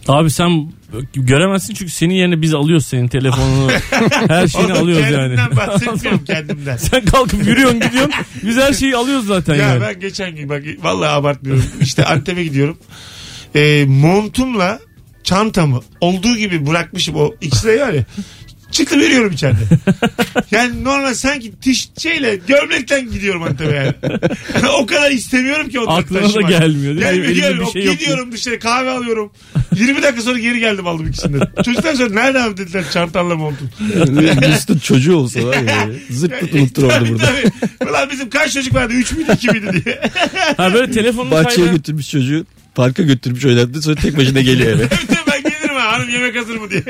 Abi 0.08 0.32
sen 0.32 0.72
göremezsin 1.14 1.74
çünkü 1.74 1.92
senin 1.92 2.14
yerine 2.14 2.42
biz 2.42 2.54
alıyoruz 2.54 2.86
senin 2.86 3.08
telefonunu. 3.08 3.72
her 4.28 4.48
şeyini 4.48 4.74
Oğlum 4.74 4.84
alıyoruz 4.84 5.06
yani. 5.12 5.36
kendimden 5.36 5.58
bahsetmiyorum 5.58 6.24
kendimden. 6.26 6.78
Sen 6.78 7.06
kalkıp 7.06 7.48
yürüyorsun 7.48 7.80
gidiyorsun. 7.80 8.12
Biz 8.44 8.58
her 8.58 8.74
şeyi 8.74 8.96
alıyoruz 8.96 9.26
zaten 9.28 9.56
Ya 9.56 9.62
yani. 9.62 9.82
ben 9.82 10.00
geçen 10.00 10.36
gün 10.36 10.50
bak 10.50 10.64
vallahi 10.82 11.10
abartmıyorum. 11.10 11.64
İşte 11.82 12.06
Antep'e 12.06 12.44
gidiyorum. 12.44 12.78
Ee, 13.56 13.86
montumla 13.88 14.80
çantamı 15.24 15.82
olduğu 16.02 16.38
gibi 16.38 16.68
bırakmışım 16.68 17.16
o 17.16 17.34
ikisi 17.42 17.68
de 17.68 17.82
var 17.82 17.94
ya. 18.68 18.72
Çıktım 18.72 19.00
yürüyorum 19.02 19.32
içeride. 19.32 19.58
Yani 20.52 20.84
normal 20.84 21.14
sanki 21.14 21.60
tiş 21.62 21.90
şeyle 21.98 22.40
gömlekten 22.48 23.12
gidiyorum 23.12 23.44
Antep'e 23.44 23.76
yani. 23.76 23.94
o 24.80 24.86
kadar 24.86 25.12
istemiyorum 25.12 25.70
ki 25.70 25.80
onları 25.80 25.96
Aklına 25.96 26.20
da 26.20 26.24
taşımak. 26.24 26.50
gelmiyor 26.50 26.84
değil 26.84 26.96
mi? 26.96 27.02
Gelmiyor, 27.02 27.26
Elimde 27.26 27.40
gelmiyor. 27.40 27.68
bir 27.68 27.72
şey 27.72 27.84
yok 27.86 28.00
Gidiyorum 28.00 28.32
dışarı 28.32 28.60
kahve 28.60 28.90
alıyorum. 28.92 29.32
20 29.76 30.04
dakika 30.04 30.22
sonra 30.22 30.40
geri 30.40 30.60
geldim 30.60 30.88
aldım 30.88 31.08
ikisini. 31.08 31.38
Çocuklar 31.66 31.94
sonra 31.94 32.10
nerede 32.14 32.42
abi 32.42 32.58
dediler 32.58 32.84
çantanla 32.94 33.36
montun. 33.36 33.70
Mesut'un 34.42 34.78
çocuğu 34.80 35.16
olsa 35.16 35.44
var 35.44 35.54
ya. 35.58 35.88
Zırt 36.10 36.40
pırt 36.40 36.54
unuttur 36.54 36.84
orada 36.84 37.10
burada. 37.10 37.24
tabii. 37.26 37.90
Ulan 37.90 38.10
bizim 38.12 38.30
kaç 38.30 38.54
çocuk 38.54 38.74
vardı? 38.76 38.94
3 38.94 39.12
müydü 39.12 39.32
2 39.34 39.48
miydi 39.52 39.84
diye. 39.86 40.02
Ha 40.58 40.74
böyle 40.74 40.92
telefonunu 40.92 41.32
Bahçeye 41.32 41.56
kaybeden... 41.56 41.76
götürmüş 41.76 42.10
çocuğu. 42.10 42.46
Parka 42.76 43.04
götürmüş 43.04 43.46
oynattı 43.46 43.82
sonra 43.82 43.96
tek 43.96 44.18
başına 44.18 44.42
geliyor 44.42 44.70
eve. 44.70 44.88
Tabii 44.90 45.08
tabii, 45.08 45.32
ben 45.32 45.44
gelirim 45.52 45.76
ha 45.76 45.92
hanım 45.92 46.10
yemek 46.10 46.36
hazır 46.38 46.56
mı 46.58 46.70
diye. 46.70 46.84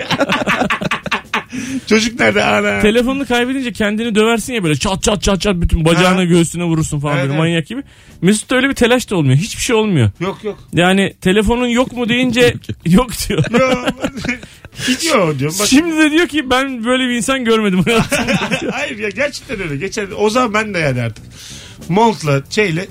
Çocuk 1.87 2.19
nerede 2.19 2.43
ana? 2.43 2.81
Telefonunu 2.81 3.25
kaybedince 3.25 3.71
kendini 3.71 4.15
döversin 4.15 4.53
ya 4.53 4.63
böyle 4.63 4.75
çat 4.75 5.03
çat 5.03 5.23
çat 5.23 5.41
çat 5.41 5.55
bütün 5.55 5.85
bacağına 5.85 6.17
Ha. 6.19 6.23
göğsüne 6.23 6.63
vurursun 6.63 6.99
falan 6.99 7.13
Evet, 7.15 7.23
böyle 7.23 7.33
evet. 7.33 7.39
manyak 7.39 7.67
gibi. 7.67 7.83
Mesut'ta 8.21 8.55
öyle 8.55 8.69
bir 8.69 8.73
telaş 8.73 9.09
da 9.09 9.15
olmuyor. 9.15 9.37
Hiçbir 9.37 9.61
şey 9.61 9.75
olmuyor. 9.75 10.09
yok 10.19 10.43
yok. 10.43 10.59
Yani 10.73 11.13
telefonun 11.21 11.67
yok 11.67 11.91
mu 11.91 12.09
deyince 12.09 12.53
yok 12.85 13.09
diyor. 13.29 13.43
Yok. 13.51 13.87
Hiç 14.87 15.05
yok 15.05 15.39
diyorum. 15.39 15.55
Bak, 15.59 15.67
Şimdi 15.67 15.97
de 15.97 16.11
diyor 16.11 16.27
ki 16.27 16.49
ben 16.49 16.83
böyle 16.85 17.03
bir 17.09 17.13
insan 17.15 17.45
görmedim. 17.45 17.83
Hayır 18.71 18.97
ya 18.97 19.09
gerçekten 19.09 19.61
öyle. 19.61 19.77
Geçen 19.77 20.07
o 20.17 20.29
zaman 20.29 20.53
ben 20.53 20.73
de 20.73 20.79
yani 20.79 21.01
artık 21.01 21.23
montla 21.89 22.41
şeyle 22.49 22.85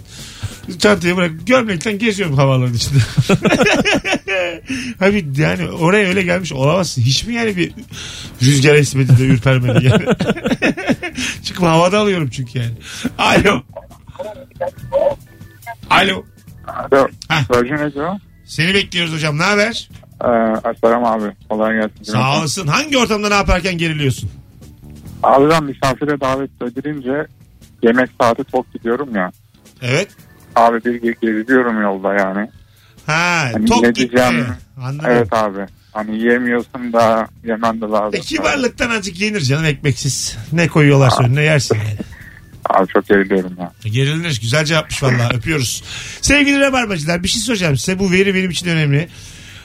çantayı 0.79 1.17
bırak 1.17 1.31
gömlekten 1.47 1.99
geziyorum 1.99 2.37
havaların 2.37 2.75
içinde. 2.75 2.99
Abi 5.07 5.27
yani 5.37 5.69
oraya 5.71 6.09
öyle 6.09 6.23
gelmiş 6.23 6.53
olamazsın. 6.53 7.03
Hiç 7.03 7.27
mi 7.27 7.35
yani 7.35 7.57
bir 7.57 7.73
Rüzgar 8.43 8.75
esmedi 8.75 9.19
de 9.19 9.27
ürpermedi 9.27 9.87
yani. 9.87 10.05
Çıkıp 11.45 11.63
havada 11.63 11.99
alıyorum 11.99 12.29
çünkü 12.31 12.59
yani. 12.59 12.75
Alo. 13.19 13.63
Alo. 15.91 16.25
Alo. 16.67 17.09
Heh. 17.29 17.51
Virgin 17.51 17.79
Radio. 17.79 18.19
Seni 18.45 18.75
bekliyoruz 18.75 19.15
hocam. 19.15 19.39
Ne 19.39 19.43
haber? 19.43 19.91
Ee, 20.25 20.75
selam 20.81 21.05
abi. 21.05 21.33
Kolay 21.49 21.75
gelsin. 21.75 22.13
Sağ 22.13 22.39
olasın. 22.39 22.67
Hangi 22.67 22.99
ortamda 22.99 23.29
ne 23.29 23.35
yaparken 23.35 23.79
geriliyorsun? 23.79 24.31
Abi 25.23 25.51
ben 25.51 25.65
misafire 25.65 26.21
davet 26.21 26.51
edilince 26.63 27.27
yemek 27.83 28.11
saati 28.21 28.45
çok 28.53 28.73
gidiyorum 28.73 29.15
ya. 29.17 29.33
Evet. 29.83 30.09
Abi 30.57 30.85
bir 30.85 31.03
ge- 31.03 31.21
geziyorum 31.39 31.83
yolda 31.83 32.15
yani. 32.15 32.51
Ha, 33.07 33.49
Hani 33.53 33.67
tok 33.67 33.83
ne 33.83 33.89
gitti. 33.89 34.01
diyeceğim? 34.13 34.47
Anladım. 34.81 35.11
Evet 35.11 35.33
abi. 35.33 35.59
Hani 35.93 36.17
yiyemiyorsun 36.19 36.93
da 36.93 37.29
yemen 37.45 37.81
de 37.81 37.85
lazım. 37.85 38.11
E, 38.15 38.21
kibarlıktan 38.21 38.91
azıcık 38.91 39.21
yenir 39.21 39.41
canım 39.41 39.65
ekmeksiz. 39.65 40.37
Ne 40.53 40.69
koyuyorlarsa 40.69 41.23
önüne 41.23 41.43
yersin 41.43 41.75
yani. 41.77 41.97
Abi 42.71 42.89
çok 42.93 43.09
geriliyorum 43.09 43.53
ya. 43.61 43.73
Gerilinir. 43.85 44.39
Güzel 44.43 44.65
cevapmış 44.65 45.03
valla. 45.03 45.31
Öpüyoruz. 45.35 45.83
Sevgili 46.21 46.61
Rabarbacılar 46.61 47.23
bir 47.23 47.29
şey 47.29 47.43
soracağım 47.43 47.77
size. 47.77 47.99
Bu 47.99 48.11
veri 48.13 48.35
benim 48.35 48.51
için 48.51 48.69
önemli. 48.69 49.09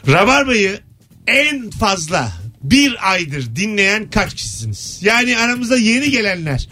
Rabarba'yı 0.07 0.79
en 1.27 1.69
fazla 1.69 2.27
bir 2.63 3.11
aydır 3.11 3.55
dinleyen 3.55 4.09
kaç 4.09 4.33
kişisiniz? 4.33 4.99
Yani 5.01 5.37
aramızda 5.37 5.77
yeni 5.77 6.11
gelenler. 6.11 6.67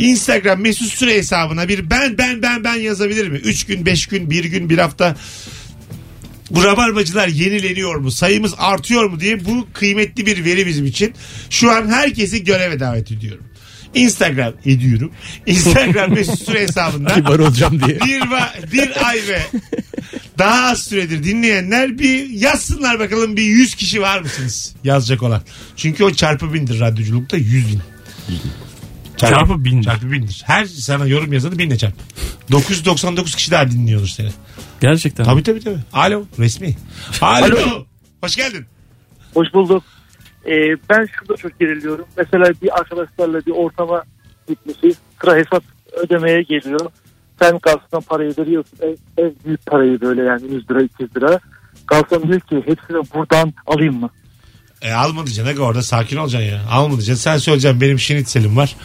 Instagram 0.00 0.60
mesut 0.60 0.92
süre 0.92 1.14
hesabına 1.14 1.68
bir 1.68 1.90
ben 1.90 2.18
ben 2.18 2.42
ben 2.42 2.64
ben 2.64 2.74
yazabilir 2.74 3.28
mi? 3.28 3.38
3 3.38 3.66
gün 3.66 3.86
5 3.86 4.06
gün 4.06 4.30
1 4.30 4.44
gün 4.44 4.70
bir 4.70 4.78
hafta 4.78 5.16
bu 6.50 6.64
rabarbacılar 6.64 7.28
yenileniyor 7.28 7.96
mu? 7.96 8.10
Sayımız 8.10 8.54
artıyor 8.58 9.04
mu 9.04 9.20
diye 9.20 9.44
bu 9.44 9.66
kıymetli 9.72 10.26
bir 10.26 10.44
veri 10.44 10.66
bizim 10.66 10.86
için. 10.86 11.14
Şu 11.50 11.70
an 11.70 11.88
herkesi 11.88 12.44
göreve 12.44 12.80
davet 12.80 13.12
ediyorum. 13.12 13.44
Instagram 13.94 14.54
ediyorum. 14.66 15.12
Instagram 15.46 16.10
mesut 16.14 16.42
süre 16.42 16.60
hesabında 16.60 17.14
Kibar 17.14 17.38
olacağım 17.38 17.80
diye. 17.86 18.00
bir, 18.00 18.20
va- 18.20 18.72
bir 18.72 19.08
ay 19.08 19.20
ve 19.28 19.40
daha 20.38 20.70
az 20.70 20.82
süredir 20.82 21.24
dinleyenler 21.24 21.98
bir 21.98 22.28
yazsınlar 22.28 22.98
bakalım 22.98 23.36
bir 23.36 23.42
100 23.42 23.74
kişi 23.74 24.00
var 24.00 24.20
mısınız 24.20 24.74
yazacak 24.84 25.22
olan. 25.22 25.42
Çünkü 25.76 26.04
o 26.04 26.14
çarpı 26.14 26.54
bindir 26.54 26.80
radyoculukta 26.80 27.36
100 27.36 27.68
bin. 27.68 27.80
Çarpı 29.20 29.64
bin. 29.64 29.82
Çarpı 29.82 30.12
bindir. 30.12 30.42
Her 30.46 30.64
sana 30.64 31.06
yorum 31.06 31.32
yazanı 31.32 31.58
binle 31.58 31.78
çarp. 31.78 31.94
999 32.50 33.34
kişi 33.34 33.50
daha 33.50 33.70
dinliyordur 33.70 34.06
seni. 34.06 34.30
Gerçekten. 34.80 35.24
Tabii 35.24 35.42
tabii 35.42 35.60
tabii. 35.60 35.78
Alo 35.92 36.24
resmi. 36.38 36.76
Alo. 37.20 37.56
Hoş 38.22 38.36
geldin. 38.36 38.66
Hoş 39.34 39.54
bulduk. 39.54 39.82
Ee, 40.46 40.50
ben 40.90 41.06
şurada 41.06 41.36
çok 41.36 41.60
geriliyorum. 41.60 42.04
Mesela 42.16 42.44
bir 42.62 42.78
arkadaşlarla 42.78 43.46
bir 43.46 43.50
ortama 43.52 44.02
gitmişiz. 44.48 44.96
Sıra 45.20 45.36
hesap 45.36 45.64
ödemeye 45.92 46.42
geliyor. 46.42 46.80
Sen 47.42 47.58
karşısına 47.58 48.00
parayı 48.00 48.34
veriyorsun. 48.38 48.78
Ev, 48.82 48.96
ev 49.24 49.30
büyük 49.44 49.66
parayı 49.66 50.00
böyle 50.00 50.22
yani 50.22 50.42
100 50.54 50.70
lira 50.70 50.82
200 50.82 51.16
lira. 51.16 51.40
Garson 51.86 52.22
diyor 52.22 52.40
ki 52.40 52.56
hepsini 52.56 52.96
buradan 53.14 53.52
alayım 53.66 54.00
mı? 54.00 54.10
E 54.82 54.92
alma 54.92 55.26
diyeceksin. 55.26 55.50
Aga 55.52 55.62
orada 55.62 55.82
sakin 55.82 56.16
olacaksın 56.16 56.48
ya. 56.48 56.62
Alma 56.70 56.90
diyeceksin. 56.96 57.22
Sen 57.22 57.38
söyleyeceksin 57.38 57.80
benim 57.80 57.98
şinitselim 57.98 58.56
var. 58.56 58.76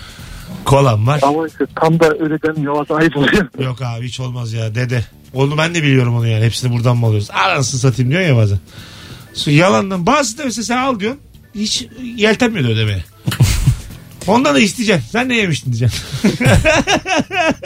Kolam 0.66 1.08
var. 1.08 1.20
Ama 1.24 1.48
işte 1.48 1.66
tam 1.82 2.00
da 2.00 2.14
öyle 2.20 2.42
demiyor. 2.42 2.86
Ayıp 2.90 3.18
oluyor. 3.18 3.48
Yok 3.60 3.82
abi 3.82 4.08
hiç 4.08 4.20
olmaz 4.20 4.54
ya 4.54 4.76
dede. 4.76 5.06
Onu 5.34 5.58
ben 5.58 5.76
de 5.76 5.84
biliyorum 5.84 6.16
onu 6.16 6.28
yani. 6.28 6.46
Hepsini 6.46 6.74
buradan 6.74 6.98
mı 6.98 7.06
alıyoruz? 7.06 7.32
Anasını 7.32 7.80
satayım 7.80 8.12
diyor 8.12 8.22
ya 8.22 8.36
bazen. 8.38 8.60
Su 9.34 9.52
yalandan. 9.52 10.06
Bazı 10.06 10.38
da 10.38 10.44
mesela 10.46 10.64
sen 10.66 10.78
al 10.78 11.00
diyorsun. 11.00 11.22
Hiç 11.56 11.88
yeltenmiyor 12.16 12.68
da 12.68 12.72
ödemeye. 12.72 13.04
Ondan 14.28 14.56
da 14.56 14.60
isteyeceksin. 14.60 15.10
Sen 15.12 15.30
ne 15.30 15.38
yemiştin 15.38 15.74
diyeceksin. 15.74 16.04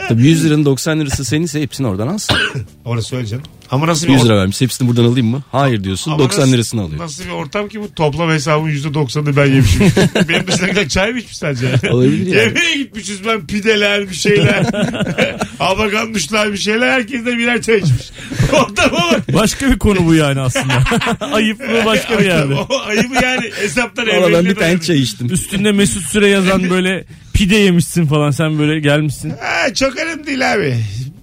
Tabii 0.07 0.21
100 0.23 0.45
liranın 0.45 0.65
90 0.65 0.99
lirası 0.99 1.25
seninse 1.25 1.61
hepsini 1.61 1.87
oradan 1.87 2.07
alsın. 2.07 2.35
Orası 2.85 3.15
öyle 3.15 3.27
canım. 3.27 3.43
Ama 3.71 3.87
nasıl 3.87 4.07
bir 4.07 4.13
100 4.13 4.25
lira 4.25 4.37
vermiş 4.37 4.61
hepsini 4.61 4.87
buradan 4.87 5.03
alayım 5.03 5.27
mı? 5.27 5.43
Hayır 5.51 5.83
diyorsun 5.83 6.11
Ama 6.11 6.19
90 6.19 6.41
nasıl- 6.41 6.53
lirasını 6.53 6.81
alıyor. 6.81 6.99
Nasıl 7.01 7.23
bir 7.23 7.29
ortam 7.29 7.67
ki 7.69 7.81
bu 7.81 7.93
toplam 7.93 8.29
hesabın 8.29 8.69
%90'ını 8.69 9.35
ben 9.35 9.45
yemişim. 9.45 9.81
Benim 10.29 10.47
dışındakiler 10.47 10.89
çay 10.89 11.11
mı 11.11 11.19
içmiş 11.19 11.37
sadece? 11.37 11.67
Olabilir 11.91 12.27
yani. 12.27 12.37
Yemeğe 12.37 12.77
gitmişiz 12.77 13.25
ben 13.25 13.47
pideler 13.47 14.09
bir 14.09 14.15
şeyler. 14.15 14.65
Abaganmışlar 15.59 16.53
bir 16.53 16.57
şeyler. 16.57 16.91
Herkes 16.91 17.25
de 17.25 17.37
birer 17.37 17.61
çay 17.61 17.77
içmiş. 17.77 18.09
Ortama 18.53 18.97
bak. 19.11 19.33
Başka 19.33 19.71
bir 19.71 19.79
konu 19.79 20.05
bu 20.05 20.15
yani 20.15 20.39
aslında. 20.39 20.73
Ayıplığı 21.33 21.85
başka 21.85 22.19
bir 22.19 22.25
yerde. 22.25 22.53
O 22.53 22.67
ayıbı 22.87 23.13
yani 23.23 23.51
hesaptan 23.61 24.07
Valla 24.07 24.33
ben 24.33 24.45
bir 24.45 24.55
tane 24.55 24.81
çay 24.81 24.99
içtim. 25.01 25.33
Üstünde 25.33 25.71
Mesut 25.71 26.03
Süre 26.03 26.27
yazan 26.27 26.69
böyle 26.69 27.05
pide 27.33 27.55
yemişsin 27.55 28.05
falan 28.05 28.31
sen 28.31 28.59
böyle 28.59 28.79
gelmişsin. 28.79 29.29
Ha, 29.29 29.73
çok 29.73 29.97
önemli 29.97 30.27
değil 30.27 30.53
abi. 30.53 30.77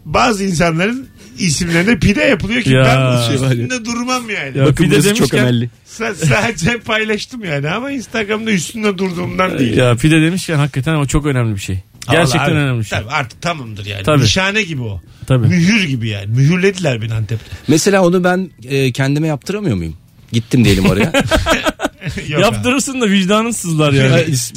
Bazı 0.04 0.44
insanların 0.44 1.08
isimlerine 1.38 1.98
pide 1.98 2.20
yapılıyor 2.20 2.62
ki 2.62 2.70
Ya. 2.70 2.84
ben 2.84 3.06
bunun 3.06 3.26
Şey 3.26 3.34
üstünde 3.34 3.84
durmam 3.84 4.30
yani. 4.30 4.58
Ya 4.58 4.64
Bakın 4.64 4.84
pide 4.84 4.94
burası 4.94 5.14
çok 5.14 5.32
demişken-. 5.32 5.70
Sa- 5.98 6.14
sadece 6.26 6.78
paylaştım 6.84 7.44
yani 7.44 7.70
ama 7.70 7.90
Instagram'da 7.90 8.50
üstünde 8.50 8.98
durduğumdan 8.98 9.58
değil. 9.58 9.76
Ya 9.76 9.96
pide 9.96 10.22
demişken 10.22 10.56
hakikaten 10.56 10.94
o 10.94 11.06
çok 11.06 11.26
önemli 11.26 11.54
bir 11.54 11.60
şey. 11.60 11.78
Gerçekten 12.10 12.40
Vallahi 12.40 12.50
abi, 12.52 12.58
önemli 12.60 12.80
bir 12.80 12.84
şey. 12.84 12.98
Tabii 12.98 13.10
artık 13.10 13.42
tamamdır 13.42 13.86
yani. 13.86 14.02
Tabii. 14.02 14.22
Nişane 14.22 14.62
gibi 14.62 14.82
o. 14.82 15.00
Tabii. 15.26 15.46
Mühür 15.46 15.84
gibi 15.84 16.08
yani. 16.08 16.26
Mühürlediler 16.26 17.02
beni 17.02 17.14
Antep'te. 17.14 17.56
Mesela 17.68 18.04
onu 18.06 18.24
ben 18.24 18.50
e, 18.68 18.92
kendime 18.92 19.26
yaptıramıyor 19.26 19.76
muyum? 19.76 19.96
Gittim 20.32 20.64
diyelim 20.64 20.86
oraya. 20.86 21.12
Yok 22.28 22.40
Yaptırırsın 22.40 23.00
da 23.00 23.10
vicdanın 23.10 23.50
sızlar 23.50 23.92
yani. 23.92 24.10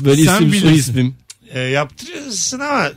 Böyle 0.06 0.16
Sen 0.16 0.16
isim 0.16 0.24
soy 0.38 0.52
bilirsin. 0.52 0.70
ismim. 0.92 1.16
E, 1.54 1.60
yaptırırsın 1.60 2.60
ama 2.60 2.90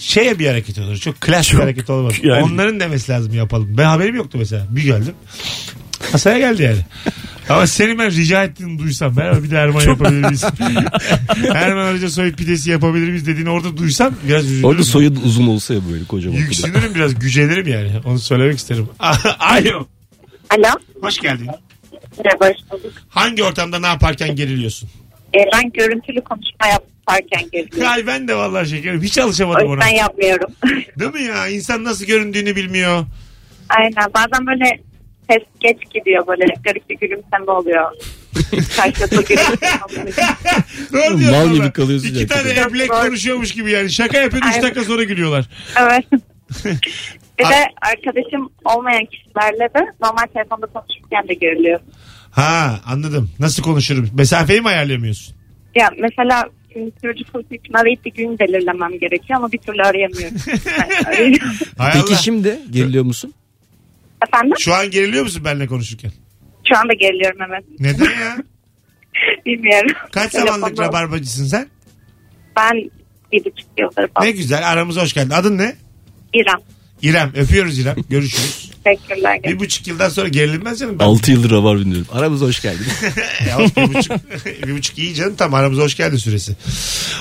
şeye 0.00 0.38
bir 0.38 0.46
hareket 0.46 0.78
olur. 0.78 0.96
Çok 0.96 1.20
klas 1.20 1.52
bir 1.52 1.58
hareket 1.58 1.90
olmaz. 1.90 2.14
yani. 2.22 2.42
Onların 2.42 2.80
demesi 2.80 3.12
lazım 3.12 3.34
yapalım. 3.34 3.74
Ben 3.78 3.84
haberim 3.84 4.14
yoktu 4.14 4.38
mesela. 4.38 4.66
Bir 4.70 4.82
geldim. 4.82 5.14
Masaya 6.12 6.38
geldi 6.38 6.62
yani. 6.62 6.78
Ama 7.48 7.66
seni 7.66 7.98
ben 7.98 8.10
rica 8.10 8.44
ettiğini 8.44 8.78
duysam. 8.78 9.16
Ben 9.16 9.44
bir 9.44 9.50
de 9.50 9.56
Erman 9.56 9.80
yapabilir 9.80 10.24
miyiz? 10.24 10.44
Erman 11.54 11.84
Arıca 11.84 12.10
soy 12.10 12.32
pidesi 12.32 12.70
yapabilir 12.70 13.08
miyiz 13.08 13.26
dediğini 13.26 13.50
orada 13.50 13.76
duysam 13.76 14.14
biraz 14.28 14.44
üzülürüm. 14.44 14.64
Orada 14.64 14.84
soyadı 14.84 15.18
uzun 15.24 15.46
olsa 15.46 15.74
ya 15.74 15.80
böyle 15.92 16.04
kocaman. 16.04 16.36
Yüksünürüm 16.36 16.94
biraz 16.94 17.14
gücenirim 17.14 17.68
yani. 17.68 17.90
Onu 18.04 18.18
söylemek 18.18 18.58
isterim. 18.58 18.88
Alo. 19.38 19.86
Alo. 20.50 20.68
Hoş 21.00 21.18
geldin. 21.18 21.48
Merhaba 22.24 22.48
hoş 22.48 22.56
bulduk. 22.72 22.92
Hangi 23.08 23.44
ortamda 23.44 23.78
ne 23.78 23.86
yaparken 23.86 24.36
geriliyorsun? 24.36 24.88
Ee, 25.34 25.38
ben 25.52 25.72
görüntülü 25.72 26.20
konuşma 26.20 26.66
yaparken 27.08 27.50
geliyorum. 27.50 27.92
Ay 27.92 28.06
ben 28.06 28.28
de 28.28 28.34
vallahi 28.34 28.68
şekerim. 28.68 29.02
Hiç 29.02 29.18
alışamadım 29.18 29.66
O 29.68 29.72
ona. 29.72 29.84
yüzden 29.84 29.96
yapmıyorum. 29.96 30.50
Değil 30.98 31.12
mi 31.12 31.22
ya? 31.22 31.48
İnsan 31.48 31.84
nasıl 31.84 32.04
göründüğünü 32.04 32.56
bilmiyor. 32.56 33.06
Aynen 33.68 34.12
bazen 34.14 34.46
böyle 34.46 34.80
ses 35.30 35.42
geç 35.60 35.76
gidiyor 35.94 36.26
böyle 36.26 36.44
garip 36.64 36.90
bir 36.90 36.98
gülümseme 36.98 37.50
oluyor. 37.50 37.90
Karşılıklı 38.76 39.24
gülümseme 39.24 39.80
oluyor. 39.88 40.16
Doğru 40.92 41.18
Mal 41.30 41.54
gibi 41.54 41.72
kalıyorsun 41.72 42.08
İki 42.08 42.26
tane 42.26 42.50
eblek 42.52 42.90
konuşuyormuş 42.90 43.52
gibi 43.52 43.70
yani. 43.70 43.90
Şaka 43.90 44.18
yapıyor 44.18 44.42
3 44.42 44.48
Aynen. 44.48 44.62
dakika 44.62 44.84
sonra 44.84 45.02
gülüyorlar. 45.04 45.48
Evet. 45.80 46.04
Bir 47.38 47.44
de 47.44 47.66
arkadaşım 47.82 48.52
olmayan 48.64 49.04
kişilerle 49.04 49.68
de 49.74 49.86
normal 50.02 50.26
telefonda 50.34 50.66
konuşurken 50.66 51.28
de 51.28 51.34
görülüyor. 51.34 51.80
Ha 52.30 52.80
anladım. 52.86 53.30
Nasıl 53.38 53.62
konuşurum? 53.62 54.10
Mesafeyi 54.14 54.60
mi 54.60 54.68
ayarlayamıyorsun? 54.68 55.36
Ya 55.74 55.90
mesela 55.98 56.48
olduğu 57.34 57.54
için 57.54 57.72
arayıp 57.72 58.04
bir 58.04 58.14
gün 58.14 58.38
belirlemem 58.38 58.98
gerekiyor 58.98 59.38
ama 59.38 59.52
bir 59.52 59.58
türlü 59.58 59.82
arayamıyorum. 59.82 60.36
Peki 61.92 62.22
şimdi 62.22 62.58
geriliyor 62.70 63.04
musun? 63.04 63.34
Efendim? 64.26 64.54
Şu 64.58 64.74
an 64.74 64.90
geriliyor 64.90 65.24
musun 65.24 65.44
benimle 65.44 65.66
konuşurken? 65.66 66.12
Şu 66.68 66.78
anda 66.78 66.92
geriliyorum 66.92 67.38
evet. 67.48 67.64
Neden 67.78 68.04
ya? 68.04 68.36
Bilmiyorum. 69.46 69.96
Kaç 70.12 70.32
zamanlık 70.32 70.80
rabarbacısın 70.80 71.46
sen? 71.46 71.68
Ben 72.56 72.90
bir 73.32 73.44
buçuk 73.44 73.68
yıldır 73.78 74.08
falan. 74.08 74.26
Ne 74.28 74.30
güzel 74.30 74.70
aramıza 74.72 75.02
hoş 75.02 75.12
geldin. 75.12 75.30
Adın 75.30 75.58
ne? 75.58 75.76
İrem. 76.34 76.58
İrem. 77.02 77.32
Öpüyoruz 77.36 77.78
İrem. 77.78 77.96
Görüşürüz. 78.10 78.61
Teşekkürler. 78.84 79.42
bir 79.44 79.58
buçuk 79.58 79.86
yıldan 79.86 80.08
sonra 80.08 80.28
gerilinmez 80.28 80.78
canım. 80.78 80.98
Ben 80.98 81.04
6 81.04 81.30
yıldır 81.30 81.50
rabar 81.50 81.78
dinliyorum. 81.78 82.06
Aramıza 82.12 82.46
hoş 82.46 82.62
geldin. 82.62 82.86
Ya, 83.48 83.58
bir 83.58 83.94
buçuk, 83.94 84.12
bir 84.66 84.76
buçuk 84.76 84.98
iyi 84.98 85.14
canım 85.14 85.36
tam 85.36 85.54
aramıza 85.54 85.82
hoş 85.82 85.96
geldin 85.96 86.16
süresi. 86.16 86.56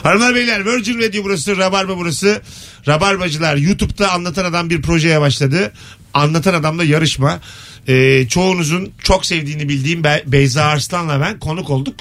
Hanımlar 0.04 0.36
beyler 0.36 0.66
Virgin 0.66 1.00
Radio 1.02 1.24
burası 1.24 1.58
Rabarba 1.58 1.98
burası. 1.98 2.42
Rabarbacılar 2.88 3.56
YouTube'da 3.56 4.12
Anlatan 4.12 4.46
Adam 4.46 4.70
bir 4.70 4.82
projeye 4.82 5.22
başladı. 5.22 5.72
Anlatan 6.14 6.54
Adam'la 6.54 6.84
yarışma. 6.84 7.40
Ee, 7.88 8.26
çoğunuzun 8.30 8.92
çok 9.04 9.26
sevdiğini 9.26 9.70
bildiğim 9.70 10.04
Be- 10.04 10.24
Beyza 10.28 10.64
Arslan'la 10.64 11.22
ben 11.22 11.40
konuk 11.40 11.70
olduk. 11.70 11.96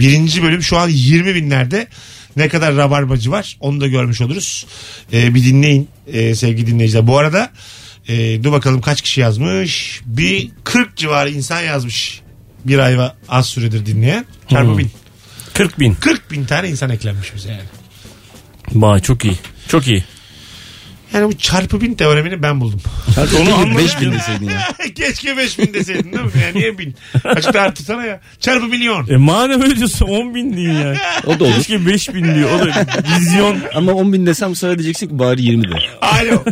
Birinci 0.00 0.42
bölüm 0.42 0.62
şu 0.62 0.76
an 0.78 0.88
20 0.88 1.34
binlerde. 1.34 1.86
Ne 2.36 2.48
kadar 2.48 2.76
rabarbacı 2.76 3.30
var 3.30 3.56
onu 3.60 3.80
da 3.80 3.86
görmüş 3.86 4.20
oluruz. 4.20 4.66
Ee, 5.12 5.34
bir 5.34 5.44
dinleyin 5.44 5.88
ee, 6.12 6.34
sevgili 6.34 6.66
dinleyiciler. 6.66 7.06
Bu 7.06 7.18
arada 7.18 7.50
ee, 8.08 8.44
dur 8.44 8.52
bakalım 8.52 8.80
kaç 8.80 9.02
kişi 9.02 9.20
yazmış. 9.20 10.00
Bir 10.04 10.50
40 10.64 10.96
civarı 10.96 11.30
insan 11.30 11.60
yazmış. 11.60 12.20
Bir 12.64 12.78
ay 12.78 12.98
az 13.28 13.46
süredir 13.46 13.86
dinleyen. 13.86 14.26
Çarpı 14.50 14.70
Hmm. 14.70 14.78
bin. 14.78 14.90
40 15.54 15.78
bin. 15.80 15.94
40 15.94 16.30
bin 16.30 16.44
tane 16.44 16.68
insan 16.68 16.90
eklenmiş 16.90 17.34
bize 17.34 17.50
yani. 17.50 17.62
Vay 18.72 19.00
çok 19.00 19.24
iyi. 19.24 19.38
Çok 19.68 19.86
iyi. 19.88 20.04
Yani 21.14 21.28
bu 21.28 21.38
çarpı 21.38 21.80
bin 21.80 21.94
teoremini 21.94 22.42
ben 22.42 22.60
buldum. 22.60 22.80
Onu 23.40 23.54
anladım. 23.54 23.78
5000 23.78 24.12
deseydin 24.12 24.48
ya. 24.48 24.68
Keşke 24.94 25.36
5 25.36 25.58
bin 25.58 25.74
deseydin 25.74 26.12
değil 26.12 26.24
mi? 26.24 26.30
Yani 26.42 26.58
niye 26.58 26.78
bin? 26.78 26.94
Açıkta 27.24 27.60
artırsana 27.60 28.04
ya. 28.04 28.20
Çarpı 28.40 28.66
milyon. 28.66 29.06
E 29.08 29.16
madem 29.16 29.62
öyle 29.62 29.76
diyorsun 29.76 30.06
10 30.06 30.34
bin 30.34 30.56
değil 30.56 30.74
yani. 30.80 30.96
O 31.26 31.40
da 31.40 31.44
olur. 31.44 31.54
Keşke 31.54 31.86
5 31.86 32.14
bin 32.14 32.34
diyor. 32.34 32.50
O 32.54 32.58
da 32.58 32.86
vizyon. 33.16 33.56
Ama 33.74 33.92
10 33.92 34.12
bin 34.12 34.26
desem 34.26 34.50
bu 34.50 34.54
sefer 34.54 34.78
diyeceksin 34.78 35.08
ki 35.08 35.18
bari 35.18 35.42
20 35.42 35.62
de. 35.64 35.74
Alo. 36.00 36.44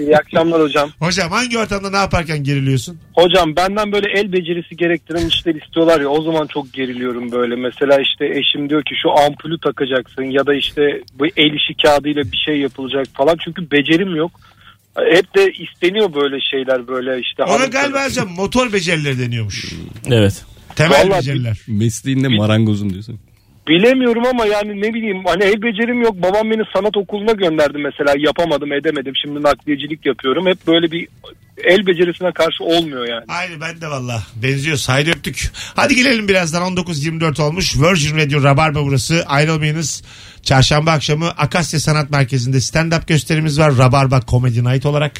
İyi 0.00 0.16
akşamlar 0.16 0.62
hocam. 0.62 0.90
Hocam 0.98 1.30
hangi 1.30 1.58
ortamda 1.58 1.90
ne 1.90 1.96
yaparken 1.96 2.44
geriliyorsun? 2.44 2.98
Hocam 3.14 3.56
benden 3.56 3.92
böyle 3.92 4.06
el 4.14 4.32
becerisi 4.32 4.76
gerektiren 4.76 5.26
işler 5.26 5.54
istiyorlar 5.54 6.00
ya 6.00 6.08
o 6.08 6.22
zaman 6.22 6.46
çok 6.46 6.72
geriliyorum 6.72 7.32
böyle. 7.32 7.56
Mesela 7.56 7.98
işte 8.00 8.26
eşim 8.26 8.70
diyor 8.70 8.82
ki 8.82 8.94
şu 9.02 9.10
ampulü 9.10 9.60
takacaksın 9.60 10.22
ya 10.22 10.46
da 10.46 10.54
işte 10.54 10.82
bu 11.14 11.26
el 11.26 11.52
işi 11.54 11.74
kağıdıyla 11.82 12.22
bir 12.32 12.36
şey 12.46 12.56
yapılacak 12.60 13.06
falan. 13.14 13.36
Çünkü 13.44 13.59
becerim 13.70 14.16
yok. 14.16 14.30
Hep 15.14 15.36
de 15.36 15.52
isteniyor 15.52 16.14
böyle 16.14 16.36
şeyler 16.50 16.88
böyle 16.88 17.20
işte. 17.20 17.42
Ona 17.42 17.52
Anlatırım. 17.52 17.72
galiba 17.72 18.06
hocam 18.06 18.28
motor 18.28 18.72
becerileri 18.72 19.18
deniyormuş. 19.18 19.72
Evet. 20.10 20.44
Temel 20.76 21.08
Vallahi 21.08 21.18
beceriler. 21.18 21.58
Mesleğinde 21.68 22.28
marangozum 22.28 22.90
diyorsun. 22.92 23.20
Bilemiyorum 23.68 24.22
ama 24.26 24.46
yani 24.46 24.80
ne 24.82 24.94
bileyim 24.94 25.22
hani 25.26 25.44
el 25.44 25.62
becerim 25.62 26.02
yok. 26.02 26.14
Babam 26.22 26.50
beni 26.50 26.62
sanat 26.76 26.96
okuluna 26.96 27.32
gönderdi 27.32 27.78
mesela 27.78 28.14
yapamadım 28.18 28.72
edemedim. 28.72 29.12
Şimdi 29.22 29.42
nakliyecilik 29.42 30.06
yapıyorum. 30.06 30.46
Hep 30.46 30.66
böyle 30.66 30.90
bir 30.92 31.08
el 31.64 31.86
becerisine 31.86 32.32
karşı 32.32 32.64
olmuyor 32.64 33.08
yani. 33.08 33.24
Aynı 33.28 33.60
ben 33.60 33.80
de 33.80 33.88
valla. 33.88 34.22
Benziyor. 34.42 34.84
Haydi 34.86 35.10
öptük. 35.10 35.50
Hadi 35.76 35.94
gelelim 35.94 36.28
birazdan. 36.28 36.74
19.24 36.74 37.42
olmuş. 37.42 37.76
Virgin 37.76 38.16
Radio 38.18 38.42
Rabarba 38.42 38.84
burası. 38.84 39.24
Ayrılmayınız. 39.26 40.02
Çarşamba 40.42 40.90
akşamı 40.90 41.28
Akasya 41.28 41.80
Sanat 41.80 42.10
Merkezi'nde 42.10 42.56
stand-up 42.56 43.06
gösterimiz 43.06 43.58
var. 43.58 43.78
Rabarba 43.78 44.20
Comedy 44.28 44.64
Night 44.64 44.86
olarak. 44.86 45.12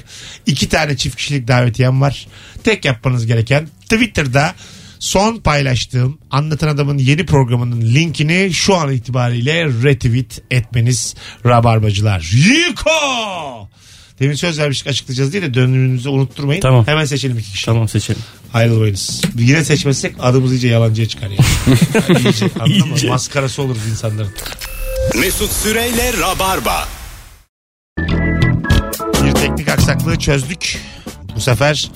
iki 0.47 0.69
tane 0.69 0.97
çift 0.97 1.17
kişilik 1.17 1.49
davetiyem 1.49 2.01
var. 2.01 2.27
Tek 2.65 2.85
yapmanız 2.85 3.27
gereken 3.27 3.67
Twitter'da 3.81 4.55
son 5.01 5.37
paylaştığım 5.37 6.19
Anlatan 6.31 6.69
Adam'ın 6.69 6.99
yeni 6.99 7.27
programının 7.27 7.81
linkini 7.81 8.53
şu 8.53 8.75
an 8.75 8.93
itibariyle 8.93 9.65
retweet 9.65 10.43
etmeniz 10.51 11.15
Rabarbacılar. 11.47 12.31
Yiko! 12.35 12.91
Demin 14.21 14.35
söz 14.35 14.59
vermiştik 14.59 14.87
açıklayacağız 14.87 15.33
diye 15.33 15.43
de 15.43 15.55
dönümümüzü 15.55 16.09
unutturmayın. 16.09 16.61
Tamam. 16.61 16.87
Hemen 16.87 17.05
seçelim 17.05 17.39
iki 17.39 17.53
kişi. 17.53 17.67
Tamam 17.67 17.89
seçelim. 17.89 18.23
Ayrılmayınız. 18.55 19.23
Yine 19.39 19.65
seçmezsek 19.65 20.15
adımız 20.21 20.53
iyice 20.53 20.69
yalancıya 20.69 21.09
çıkar 21.09 21.27
yani. 21.27 21.39
yani 22.09 22.25
iyice, 22.25 22.51
anladın 22.61 22.89
mı? 22.89 22.97
Maskarası 23.09 23.63
oluruz 23.63 23.87
insanların. 23.91 24.33
Mesut 25.21 25.53
Süreyle 25.53 26.13
Rabarba. 26.13 26.89
Bir 29.25 29.33
teknik 29.33 29.69
aksaklığı 29.69 30.19
çözdük. 30.19 30.79
Bu 31.37 31.41
sefer 31.41 31.91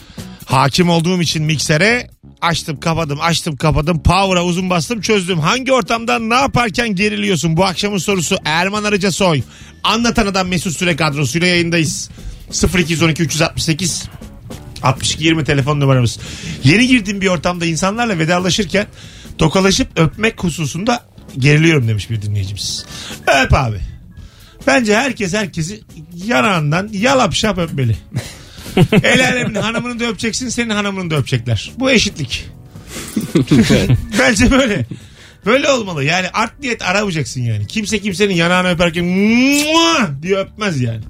hakim 0.45 0.91
olduğum 0.91 1.23
için 1.23 1.45
miksere 1.45 2.11
açtım 2.41 2.81
kapadım 2.81 3.21
açtım 3.21 3.57
kapadım 3.57 4.03
power'a 4.03 4.45
uzun 4.45 4.71
bastım 4.71 5.01
çözdüm. 5.01 5.39
Hangi 5.39 5.73
ortamda 5.73 6.19
ne 6.19 6.35
yaparken 6.35 6.95
geriliyorsun? 6.95 7.57
Bu 7.57 7.65
akşamın 7.65 7.99
sorusu 7.99 8.37
Erman 8.45 8.85
Arıca 8.85 9.13
Soy. 9.13 9.43
Anlatan 9.83 10.27
adam 10.27 10.49
Mesut 10.49 10.77
Süre 10.77 10.97
kadrosuyla 10.97 11.47
yayındayız. 11.47 12.11
0212 12.79 13.23
368 13.23 14.09
62 14.83 15.25
20 15.25 15.45
telefon 15.45 15.81
numaramız. 15.81 16.19
Yeni 16.65 16.87
girdiğim 16.87 17.21
bir 17.21 17.29
ortamda 17.29 17.67
insanlarla 17.67 18.19
vedalaşırken 18.19 18.87
tokalaşıp 19.39 19.89
öpmek 19.97 20.45
hususunda 20.45 21.05
geriliyorum 21.39 21.89
demiş 21.89 22.11
bir 22.11 22.23
dinleyicimiz. 22.23 22.87
Öp 23.45 23.53
abi. 23.55 23.81
Bence 24.67 24.97
herkes 24.97 25.35
herkesi 25.35 25.81
yanağından 26.27 26.89
yalap 26.93 27.35
şap 27.35 27.59
öpmeli. 27.59 27.97
El 29.03 29.29
alemin 29.29 29.55
hanımını 29.55 30.01
da 30.01 30.05
öpeceksin 30.05 30.49
senin 30.49 30.71
hanımını 30.71 31.11
da 31.11 31.17
öpecekler. 31.17 31.73
Bu 31.79 31.91
eşitlik. 31.91 32.47
Bence 34.19 34.51
böyle. 34.51 34.87
Böyle 35.47 35.71
olmalı. 35.71 36.05
Yani 36.05 36.29
art 36.33 36.61
niyet 36.61 36.83
aramayacaksın 36.83 37.41
yani. 37.41 37.67
Kimse 37.67 37.99
kimsenin 37.99 38.35
yanağını 38.35 38.69
öperken 38.71 39.05
"Mua!" 39.05 40.11
diye 40.23 40.37
öpmez 40.37 40.81
yani. 40.81 41.01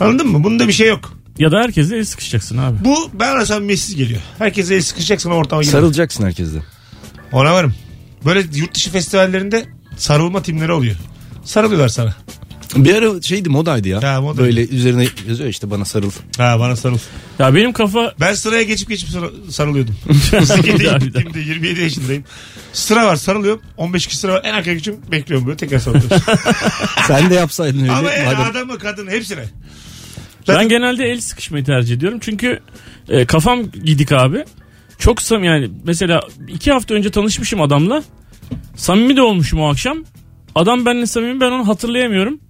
Anladın 0.00 0.28
mı? 0.28 0.44
Bunda 0.44 0.68
bir 0.68 0.72
şey 0.72 0.88
yok. 0.88 1.16
Ya 1.38 1.52
da 1.52 1.56
herkese 1.60 1.96
el 1.96 2.04
sıkışacaksın 2.04 2.58
abi. 2.58 2.84
Bu 2.84 3.10
bana 3.12 3.46
samimiyetsiz 3.46 3.96
geliyor. 3.96 4.20
Herkese 4.38 4.74
el 4.74 4.82
sıkışacaksın 4.82 5.30
ortama 5.30 5.62
girme. 5.62 5.72
Sarılacaksın 5.72 6.24
herkese. 6.24 6.58
Ona 7.32 7.54
varım. 7.54 7.74
Böyle 8.24 8.44
yurt 8.54 8.74
dışı 8.74 8.90
festivallerinde 8.90 9.64
sarılma 9.96 10.42
timleri 10.42 10.72
oluyor. 10.72 10.96
Sarılıyorlar 11.44 11.88
sana. 11.88 12.14
Bir 12.76 12.94
ara 12.94 13.22
şeydi 13.22 13.48
modaydı 13.48 13.88
ya. 13.88 14.02
Ha, 14.02 14.20
modaydı. 14.20 14.42
Böyle 14.42 14.68
üzerine 14.68 15.06
yazıyor 15.28 15.48
işte 15.48 15.70
bana 15.70 15.84
sarıl. 15.84 16.10
Ha 16.38 16.56
bana 16.60 16.76
sarıl. 16.76 16.98
Ya 17.38 17.54
benim 17.54 17.72
kafa 17.72 18.14
Ben 18.20 18.34
sıraya 18.34 18.62
geçip 18.62 18.88
geçip 18.88 19.08
sar- 19.08 19.30
sarılıyordum. 19.50 19.96
27'ye 20.08 20.98
gittiğimde 20.98 21.38
27 21.40 21.80
yaşındayım. 21.80 22.24
Sıra 22.72 23.06
var 23.06 23.16
sarılıyorum. 23.16 23.62
15 23.76 24.06
kişi 24.06 24.18
sıra 24.18 24.32
var. 24.32 24.40
En 24.44 24.54
arkaya 24.54 24.74
geçiyorum. 24.74 25.02
Bekliyorum 25.12 25.46
böyle 25.46 25.56
tekrar 25.56 25.78
sarılıyorum. 25.78 26.16
Sen 27.06 27.30
de 27.30 27.34
yapsaydın 27.34 27.80
öyle. 27.80 27.92
Ama 27.92 28.12
yani 28.12 28.34
madem. 28.36 28.50
adamı 28.50 28.78
kadın 28.78 29.06
hepsine. 29.06 29.44
ben 30.48 30.68
genelde 30.68 31.04
el 31.04 31.20
sıkışmayı 31.20 31.64
tercih 31.64 31.94
ediyorum. 31.96 32.18
Çünkü 32.22 32.60
e, 33.08 33.26
kafam 33.26 33.62
gidik 33.84 34.12
abi. 34.12 34.44
Çok 34.98 35.22
sam 35.22 35.44
yani 35.44 35.70
mesela 35.84 36.20
iki 36.48 36.72
hafta 36.72 36.94
önce 36.94 37.10
tanışmışım 37.10 37.60
adamla. 37.60 38.02
Samimi 38.76 39.16
de 39.16 39.22
olmuşum 39.22 39.60
o 39.60 39.70
akşam. 39.70 39.98
Adam 40.54 40.86
benimle 40.86 41.06
samimi 41.06 41.40
ben 41.40 41.50
onu 41.50 41.68
hatırlayamıyorum. 41.68 42.40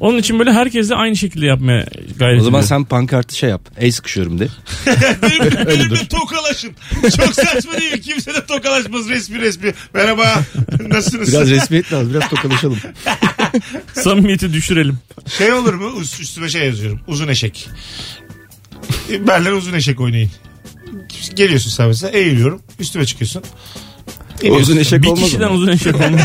Onun 0.00 0.18
için 0.18 0.38
böyle 0.38 0.52
herkesle 0.52 0.94
aynı 0.94 1.16
şekilde 1.16 1.46
yapmaya 1.46 1.86
gayret 2.18 2.40
O 2.40 2.44
zaman 2.44 2.60
sen 2.62 2.84
pankartı 2.84 3.36
şey 3.36 3.50
yap. 3.50 3.60
El 3.78 3.90
sıkışıyorum 3.92 4.38
de. 4.38 4.48
benimle, 5.22 5.44
Öyle 5.58 5.66
benimle 5.66 5.90
dur. 5.90 6.06
tokalaşın. 6.06 6.70
Çok 7.02 7.34
saçma 7.34 7.72
değil 7.80 7.92
mi? 7.92 8.00
Kimse 8.00 8.34
de 8.34 8.46
tokalaşmaz 8.46 9.08
resmi 9.08 9.38
resmi. 9.40 9.74
Merhaba. 9.94 10.42
Nasılsınız? 10.88 11.32
Biraz 11.32 11.50
resmiyet 11.50 11.92
lazım. 11.92 12.14
Biraz 12.14 12.30
tokalaşalım. 12.30 12.78
Samimiyeti 13.94 14.52
düşürelim. 14.52 14.98
Şey 15.38 15.52
olur 15.52 15.74
mu? 15.74 16.00
Üst, 16.00 16.20
üstüme 16.20 16.48
şey 16.48 16.66
yazıyorum. 16.66 17.00
Uzun 17.06 17.28
eşek. 17.28 17.68
Berler 19.26 19.52
uzun 19.52 19.72
eşek 19.72 20.00
oynayın. 20.00 20.30
Geliyorsun 21.34 21.70
sen 21.70 21.86
mesela 21.88 22.10
eğiliyorum. 22.18 22.62
Üstüme 22.78 23.06
çıkıyorsun. 23.06 23.42
İniyorsun. 24.42 24.62
Uzun 24.62 24.76
eşek 24.80 25.02
Bir 25.02 25.06
olmaz 25.08 25.24
kişiden 25.24 25.46
ama. 25.46 25.54
uzun 25.54 25.68
eşek 25.68 25.94
olmaz. 25.94 26.20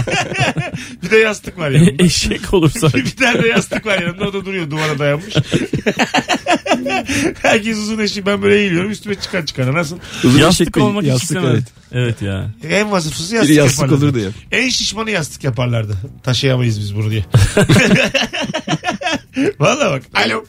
Bir 1.03 1.09
de 1.11 1.17
yastık 1.17 1.57
var 1.57 1.69
yanımda. 1.71 2.03
eşek 2.03 2.53
olursa. 2.53 2.87
bir 2.93 3.15
tane 3.15 3.43
de 3.43 3.47
yastık 3.47 3.85
var 3.85 4.01
yanımda. 4.01 4.27
O 4.27 4.33
da 4.33 4.45
duruyor 4.45 4.71
duvara 4.71 4.99
dayanmış. 4.99 5.35
Herkes 7.41 7.77
uzun 7.77 7.99
eşek. 7.99 8.25
Ben 8.25 8.41
böyle 8.41 8.59
eğiliyorum. 8.59 8.91
Üstüme 8.91 9.15
çıkan 9.15 9.45
çıkana. 9.45 9.73
Nasıl? 9.73 9.97
Uzun 10.23 10.39
Yastık 10.39 10.61
eşek 10.67 10.77
olmak 10.77 11.03
yastık 11.03 11.23
istemem. 11.23 11.51
evet. 11.51 11.63
Evet 11.91 12.21
ya. 12.21 12.51
En 12.69 12.91
vasıfsızı 12.91 13.35
yastık, 13.35 13.49
Biri 13.51 13.57
yastık 13.59 13.81
yaparlardı. 13.81 14.05
olurdu 14.05 14.19
ya. 14.19 14.29
En 14.51 14.69
şişmanı 14.69 15.11
yastık 15.11 15.43
yaparlardı. 15.43 15.93
Taşıyamayız 16.23 16.79
biz 16.79 16.95
bunu 16.95 17.11
diye. 17.11 17.25
Valla 19.59 19.91
bak. 19.91 20.03
Alo. 20.13 20.43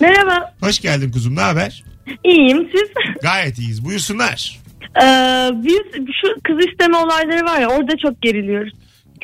Merhaba. 0.00 0.54
Hoş 0.60 0.80
geldin 0.80 1.10
kuzum. 1.12 1.36
Ne 1.36 1.40
haber? 1.40 1.84
İyiyim 2.24 2.58
siz? 2.72 3.14
Gayet 3.22 3.58
iyiyiz. 3.58 3.84
Buyursunlar. 3.84 4.58
Ee, 5.02 5.50
biz 5.54 6.06
şu 6.22 6.28
kız 6.44 6.58
isteme 6.70 6.96
olayları 6.96 7.44
var 7.46 7.60
ya 7.60 7.68
orada 7.68 7.96
çok 7.96 8.22
geriliyoruz. 8.22 8.72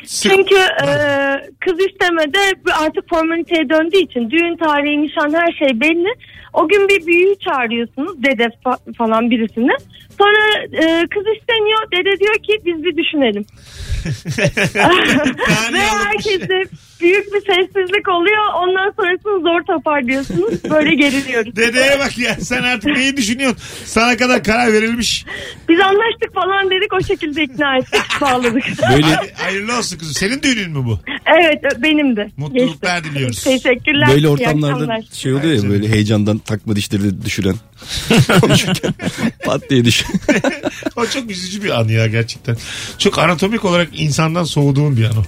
Sık- 0.05 0.31
Çünkü 0.31 0.55
e, 0.55 0.87
kız 1.59 1.79
istemede 1.79 2.39
artık 2.85 3.09
formaliteye 3.09 3.69
döndüğü 3.69 3.97
için 3.97 4.29
düğün 4.29 4.57
tarihi, 4.57 5.01
nişan 5.01 5.33
her 5.33 5.51
şey 5.53 5.79
belli. 5.81 6.07
O 6.53 6.67
gün 6.67 6.87
bir 6.89 7.05
büyüğü 7.07 7.35
çağırıyorsunuz 7.39 8.23
dede 8.23 8.43
fa- 8.65 8.93
falan 8.97 9.31
birisini. 9.31 9.71
Sonra 10.19 10.63
e, 10.63 11.07
kız 11.07 11.23
isteniyor 11.37 11.91
dede 11.91 12.19
diyor 12.19 12.35
ki 12.35 12.61
biz 12.65 12.83
bir 12.83 12.97
düşünelim. 12.97 13.45
Ve 15.73 15.79
herkeste 15.79 16.61
büyük 17.01 17.33
bir 17.33 17.39
sessizlik 17.39 18.07
oluyor. 18.09 18.43
Ondan 18.55 18.93
sonrasını 18.97 19.41
zor 19.41 19.75
toparlıyorsunuz. 19.75 20.63
Böyle 20.69 20.95
geriliyoruz. 20.95 21.55
Dedeye 21.55 21.99
bak 21.99 22.17
ya 22.17 22.35
sen 22.35 22.63
artık 22.63 22.97
neyi 22.97 23.17
düşünüyorsun? 23.17 23.57
Sana 23.85 24.17
kadar 24.17 24.43
karar 24.43 24.73
verilmiş. 24.73 25.25
Biz 25.69 25.79
anlaştık 25.79 26.33
falan 26.33 26.69
dedik 26.71 26.93
o 26.93 27.03
şekilde 27.03 27.43
ikna 27.43 27.77
ettik 27.77 28.21
bağladık. 28.21 28.63
Böyle 28.91 29.33
hayırlı 29.35 29.77
olsun 29.77 29.97
kızım. 29.97 30.13
Senin 30.13 30.41
düğünün 30.43 30.71
mü 30.71 30.85
bu? 30.85 30.99
Evet 31.41 31.83
benim 31.83 32.15
de. 32.15 32.31
Mutluluklar 32.37 32.97
Geçti. 32.97 33.15
diliyoruz. 33.15 33.43
Teşekkürler. 33.43 34.09
böyle 34.11 34.27
ortamlarda 34.29 34.97
şey 35.13 35.33
oluyor 35.33 35.63
ya 35.63 35.69
böyle 35.69 35.89
heyecandan 35.89 36.37
takma 36.37 36.75
dişleri 36.75 37.25
düşüren. 37.25 37.55
Konuşurken 38.41 38.93
pat 39.45 39.69
diye 39.69 39.85
düş. 39.85 40.05
O 40.95 41.05
çok 41.05 41.31
üzücü 41.31 41.63
bir 41.63 41.79
an 41.79 41.87
ya 41.87 42.07
gerçekten. 42.07 42.57
Çok 42.97 43.19
anatomik 43.19 43.65
olarak 43.65 43.87
insandan 43.99 44.43
soğuduğun 44.43 44.97
bir 44.97 45.03
an 45.05 45.17
o. 45.17 45.23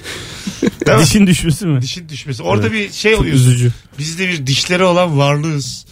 Değil 0.86 0.98
mi? 0.98 1.04
Dişin 1.04 1.28
düşmesi 1.28 1.66
mi? 1.68 1.82
Dişin 1.82 2.10
düşmesi. 2.10 2.44
Orada 2.44 2.72
bir 2.72 2.92
şey 2.92 3.12
Çok 3.12 3.22
oluyor. 3.22 3.36
üzücü. 3.36 3.72
Biz 4.00 4.20
de 4.20 4.28
bir 4.30 4.48
dişleri 4.48 4.84
olan 4.84 5.18
varlığız. 5.18 5.86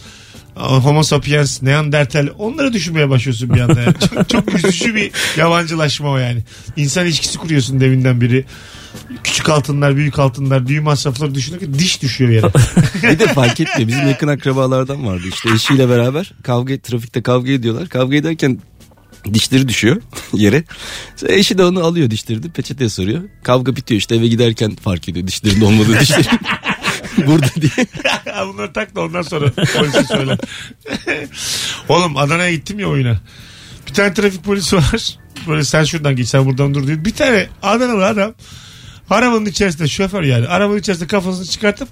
Homo 0.54 1.02
sapiens, 1.02 1.62
Neandertal 1.62 2.28
onları 2.38 2.72
düşünmeye 2.72 3.10
başlıyorsun 3.10 3.54
bir 3.54 3.60
anda. 3.60 3.80
Yani. 3.80 3.94
Çok, 4.14 4.28
çok 4.28 4.54
üzücü 4.54 4.94
bir 4.94 5.10
yabancılaşma 5.36 6.10
o 6.10 6.16
yani. 6.18 6.42
İnsan 6.76 7.06
ilişkisi 7.06 7.38
kuruyorsun 7.38 7.80
deminden 7.80 8.20
biri. 8.20 8.44
Küçük 9.24 9.48
altınlar, 9.48 9.96
büyük 9.96 10.18
altınlar, 10.18 10.66
düğün 10.66 10.82
masrafları 10.82 11.34
düşünürken 11.34 11.74
diş 11.74 12.02
düşüyor 12.02 12.30
yere. 12.30 12.46
Bir 13.02 13.18
de 13.18 13.26
fark 13.26 13.60
etmiyor. 13.60 13.88
Bizim 13.88 14.08
yakın 14.08 14.28
akrabalardan 14.28 15.06
vardı 15.06 15.22
işte 15.28 15.50
eşiyle 15.54 15.88
beraber 15.88 16.32
kavga 16.42 16.78
trafikte 16.78 17.22
kavga 17.22 17.52
ediyorlar. 17.52 17.88
Kavga 17.88 18.16
ederken 18.16 18.58
dişleri 19.34 19.68
düşüyor 19.68 20.02
yere. 20.32 20.64
Sonra 21.16 21.32
Eşi 21.32 21.58
de 21.58 21.64
onu 21.64 21.84
alıyor 21.84 22.10
dişlerini 22.10 22.50
peçeteye 22.50 22.90
soruyor. 22.90 23.22
Kavga 23.42 23.76
bitiyor 23.76 23.98
işte 23.98 24.16
eve 24.16 24.26
giderken 24.26 24.76
fark 24.76 25.08
ediyor 25.08 25.26
dişlerinde 25.26 25.64
olmadığı 25.64 26.00
dişleri. 26.00 26.26
Burada 27.26 27.46
diye. 27.60 27.86
Bunları 28.46 28.72
tak 28.72 28.96
da 28.96 29.00
ondan 29.00 29.22
sonra 29.22 29.50
polise 29.50 30.04
söyle. 30.04 30.38
Oğlum 31.88 32.16
Adana'ya 32.16 32.52
gittim 32.52 32.78
ya 32.78 32.88
oyuna. 32.88 33.20
Bir 33.88 33.94
tane 33.94 34.14
trafik 34.14 34.44
polisi 34.44 34.76
var. 34.76 35.18
Böyle 35.48 35.64
sen 35.64 35.84
şuradan 35.84 36.16
geç 36.16 36.28
sen 36.28 36.46
buradan 36.46 36.74
dur 36.74 36.86
diyor. 36.86 37.04
Bir 37.04 37.14
tane 37.14 37.48
Adanalı 37.62 38.06
adam 38.06 38.34
arabanın 39.10 39.46
içerisinde 39.46 39.88
şoför 39.88 40.22
yani 40.22 40.46
arabanın 40.48 40.78
içerisinde 40.78 41.08
kafasını 41.08 41.46
çıkartıp 41.46 41.88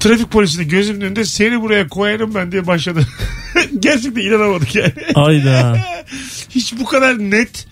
trafik 0.00 0.30
polisini 0.30 0.68
gözümün 0.68 1.00
önünde 1.00 1.24
seni 1.24 1.62
buraya 1.62 1.88
koyarım 1.88 2.34
ben 2.34 2.52
diye 2.52 2.66
başladı. 2.66 3.06
Gerçekten 3.80 4.20
inanamadık 4.22 4.74
yani. 4.74 4.92
Ayda. 5.14 5.78
Hiç 6.50 6.74
bu 6.78 6.84
kadar 6.84 7.18
net 7.18 7.66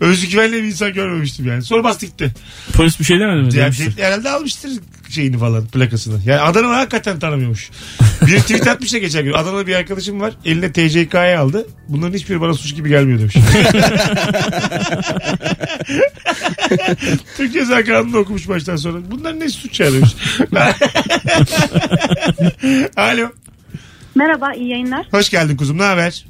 özgüvenli 0.00 0.52
bir 0.62 0.68
insan 0.68 0.92
görmemiştim 0.92 1.46
yani. 1.46 1.62
Sonra 1.62 1.84
bastı 1.84 2.06
gitti. 2.06 2.32
Polis 2.72 3.00
bir 3.00 3.04
şey 3.04 3.20
demedi 3.20 3.36
mi? 3.42 3.44
Yani 3.44 3.54
Demiştir. 3.78 4.02
herhalde 4.02 4.30
almıştır 4.30 4.70
şeyini 5.10 5.38
falan 5.38 5.66
plakasını. 5.66 6.20
Yani 6.26 6.40
Adana'yı 6.40 6.74
hakikaten 6.74 7.18
tanımıyormuş. 7.18 7.70
Bir 8.26 8.40
tweet 8.40 8.66
atmış 8.66 8.92
da 8.92 8.98
geçen 8.98 9.24
gün. 9.24 9.32
Adana'da 9.32 9.66
bir 9.66 9.74
arkadaşım 9.74 10.20
var. 10.20 10.34
Eline 10.44 10.72
TCK'yı 10.72 11.40
aldı. 11.40 11.66
Bunların 11.88 12.14
hiçbiri 12.14 12.40
bana 12.40 12.54
suç 12.54 12.74
gibi 12.74 12.88
gelmiyor 12.88 13.18
demiş. 13.18 13.34
Türk 17.36 17.52
Ceza 17.52 17.84
Kanunu'nu 17.84 18.18
okumuş 18.18 18.48
baştan 18.48 18.76
sonra. 18.76 18.98
Bunlar 19.10 19.40
ne 19.40 19.48
suç 19.48 19.80
demiş. 19.80 20.16
Alo. 22.96 23.28
Merhaba, 24.14 24.52
iyi 24.52 24.68
yayınlar. 24.68 25.06
Hoş 25.10 25.30
geldin 25.30 25.56
kuzum. 25.56 25.78
Ne 25.78 25.82
haber? 25.82 26.26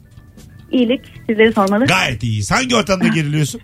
İyilik, 0.70 1.00
sizleri 1.28 1.52
sormalı. 1.52 1.86
Gayet 1.86 2.22
iyiyiz. 2.22 2.50
Hangi 2.50 2.76
ortamda 2.76 3.08
geriliyorsun? 3.08 3.60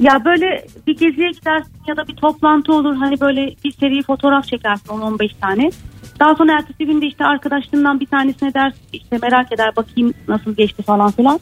Ya 0.00 0.24
böyle 0.24 0.66
bir 0.86 0.96
geziye 0.96 1.30
gidersin 1.30 1.72
ya 1.86 1.96
da 1.96 2.08
bir 2.08 2.16
toplantı 2.16 2.72
olur. 2.72 2.96
Hani 2.96 3.20
böyle 3.20 3.54
bir 3.64 3.72
seri 3.72 4.02
fotoğraf 4.02 4.46
çekersin 4.46 4.88
10-15 4.88 5.30
tane. 5.40 5.70
Daha 6.20 6.34
sonra 6.34 6.52
ertesi 6.52 6.86
günde 6.86 7.06
işte 7.06 7.24
arkadaşlarından 7.24 8.00
bir 8.00 8.06
tanesine 8.06 8.54
dersin 8.54 8.80
işte 8.92 9.18
merak 9.22 9.52
eder 9.52 9.76
bakayım 9.76 10.14
nasıl 10.28 10.54
geçti 10.54 10.82
falan 10.82 11.10
filan. 11.10 11.40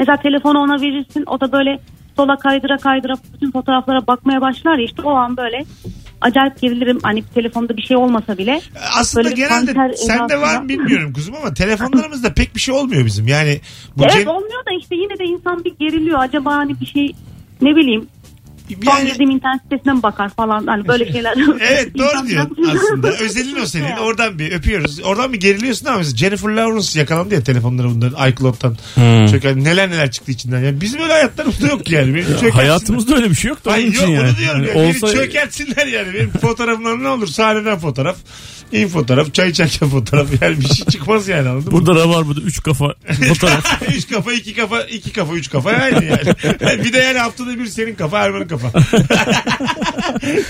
Mesela 0.00 0.16
telefonu 0.16 0.58
ona 0.58 0.80
verirsin 0.80 1.24
o 1.26 1.40
da 1.40 1.52
böyle 1.52 1.80
sola 2.16 2.38
kaydıra 2.38 2.76
kaydıra 2.76 3.14
bütün 3.34 3.50
fotoğraflara 3.50 4.06
bakmaya 4.06 4.40
başlar 4.40 4.78
ya 4.78 4.84
işte 4.84 5.02
o 5.02 5.10
an 5.10 5.36
böyle 5.36 5.64
acayip 6.20 6.60
gerilirim. 6.60 6.98
Hani 7.02 7.22
telefonda 7.34 7.76
bir 7.76 7.82
şey 7.82 7.96
olmasa 7.96 8.38
bile. 8.38 8.60
Aslında 8.98 9.24
Böyle 9.24 9.34
genelde 9.34 9.96
sende 9.96 10.40
var 10.40 10.62
mı 10.62 10.68
bilmiyorum 10.68 11.12
kuzum 11.12 11.34
ama 11.34 11.54
telefonlarımızda 11.54 12.34
pek 12.34 12.54
bir 12.54 12.60
şey 12.60 12.74
olmuyor 12.74 13.04
bizim. 13.06 13.28
Yani 13.28 13.60
bu 13.96 14.02
Evet 14.04 14.14
cep- 14.14 14.28
olmuyor 14.28 14.66
da 14.66 14.70
işte 14.80 14.94
yine 14.94 15.18
de 15.18 15.24
insan 15.24 15.64
bir 15.64 15.74
geriliyor. 15.80 16.18
Acaba 16.18 16.54
hani 16.54 16.80
bir 16.80 16.86
şey 16.86 17.12
ne 17.60 17.76
bileyim 17.76 18.08
son 18.68 18.96
Yani- 18.96 19.08
girdiğim 19.08 19.30
internet 19.30 19.62
sitesine 19.62 19.92
mi 19.92 20.02
bakar 20.02 20.28
falan 20.28 20.66
hani 20.66 20.88
böyle 20.88 21.12
şeyler. 21.12 21.34
Evet 21.60 21.98
doğru 21.98 22.26
diyorsun 22.26 22.56
aslında. 22.74 23.08
Özelin 23.20 23.56
o 23.62 23.66
senin. 23.66 23.96
Oradan 23.96 24.38
bir 24.38 24.52
öpüyoruz. 24.52 25.00
Oradan 25.00 25.32
bir 25.32 25.40
geriliyorsun 25.40 25.86
ama 25.86 25.98
mesela 25.98 26.16
Jennifer 26.16 26.48
Lawrence 26.48 27.00
yakalandı 27.00 27.34
ya 27.34 27.42
telefonları 27.42 27.88
bunların 27.90 28.30
iCloud'dan. 28.30 28.76
Hmm. 28.94 29.26
Çöker. 29.26 29.56
Neler 29.56 29.90
neler 29.90 30.10
çıktı 30.10 30.32
içinden. 30.32 30.60
Yani 30.60 30.80
bizim 30.80 31.02
öyle 31.02 31.12
hayatlarımızda 31.12 31.66
yok 31.66 31.90
yani. 31.90 32.14
Beni 32.14 32.24
çökertsinler. 32.24 32.52
Hayatımızda 32.52 33.16
öyle 33.16 33.30
bir 33.30 33.34
şey 33.34 33.48
yok 33.48 33.64
da 33.64 33.78
için 33.78 33.92
yok 33.92 34.08
yani. 34.10 34.28
onu 34.28 34.36
diyorum. 34.36 34.64
Yani 34.64 34.78
ya. 34.78 34.88
olsa 34.88 35.06
Beni 35.06 35.14
çökertsinler 35.16 35.86
yani. 35.86 36.14
Benim 36.14 36.30
fotoğrafımdan 36.30 37.02
ne 37.02 37.08
olur? 37.08 37.26
Sahneden 37.26 37.78
fotoğraf. 37.78 38.16
in 38.72 38.88
fotoğraf. 38.88 39.34
Çay 39.34 39.50
içerken 39.50 39.88
fotoğraf. 39.88 40.42
Yani 40.42 40.60
bir 40.60 40.64
şey 40.64 40.86
çıkmaz 40.86 41.28
yani 41.28 41.48
anladın 41.48 41.72
mı? 41.72 41.72
burada 41.72 41.94
Rabarba'da 42.00 42.40
3 42.40 42.62
kafa 42.62 42.94
fotoğraf. 43.28 43.82
üç 43.96 44.08
kafa, 44.08 44.32
iki 44.32 44.54
kafa, 44.54 44.80
iki 44.80 45.12
kafa, 45.12 45.34
üç 45.34 45.50
kafa 45.50 45.70
aynı 45.70 46.04
yani. 46.04 46.84
bir 46.84 46.92
de 46.92 46.98
yani 46.98 47.18
haftada 47.18 47.58
bir 47.58 47.66
senin 47.66 47.94
kafa, 47.94 48.18
Erman'ın 48.18 48.48
kafa. 48.48 48.53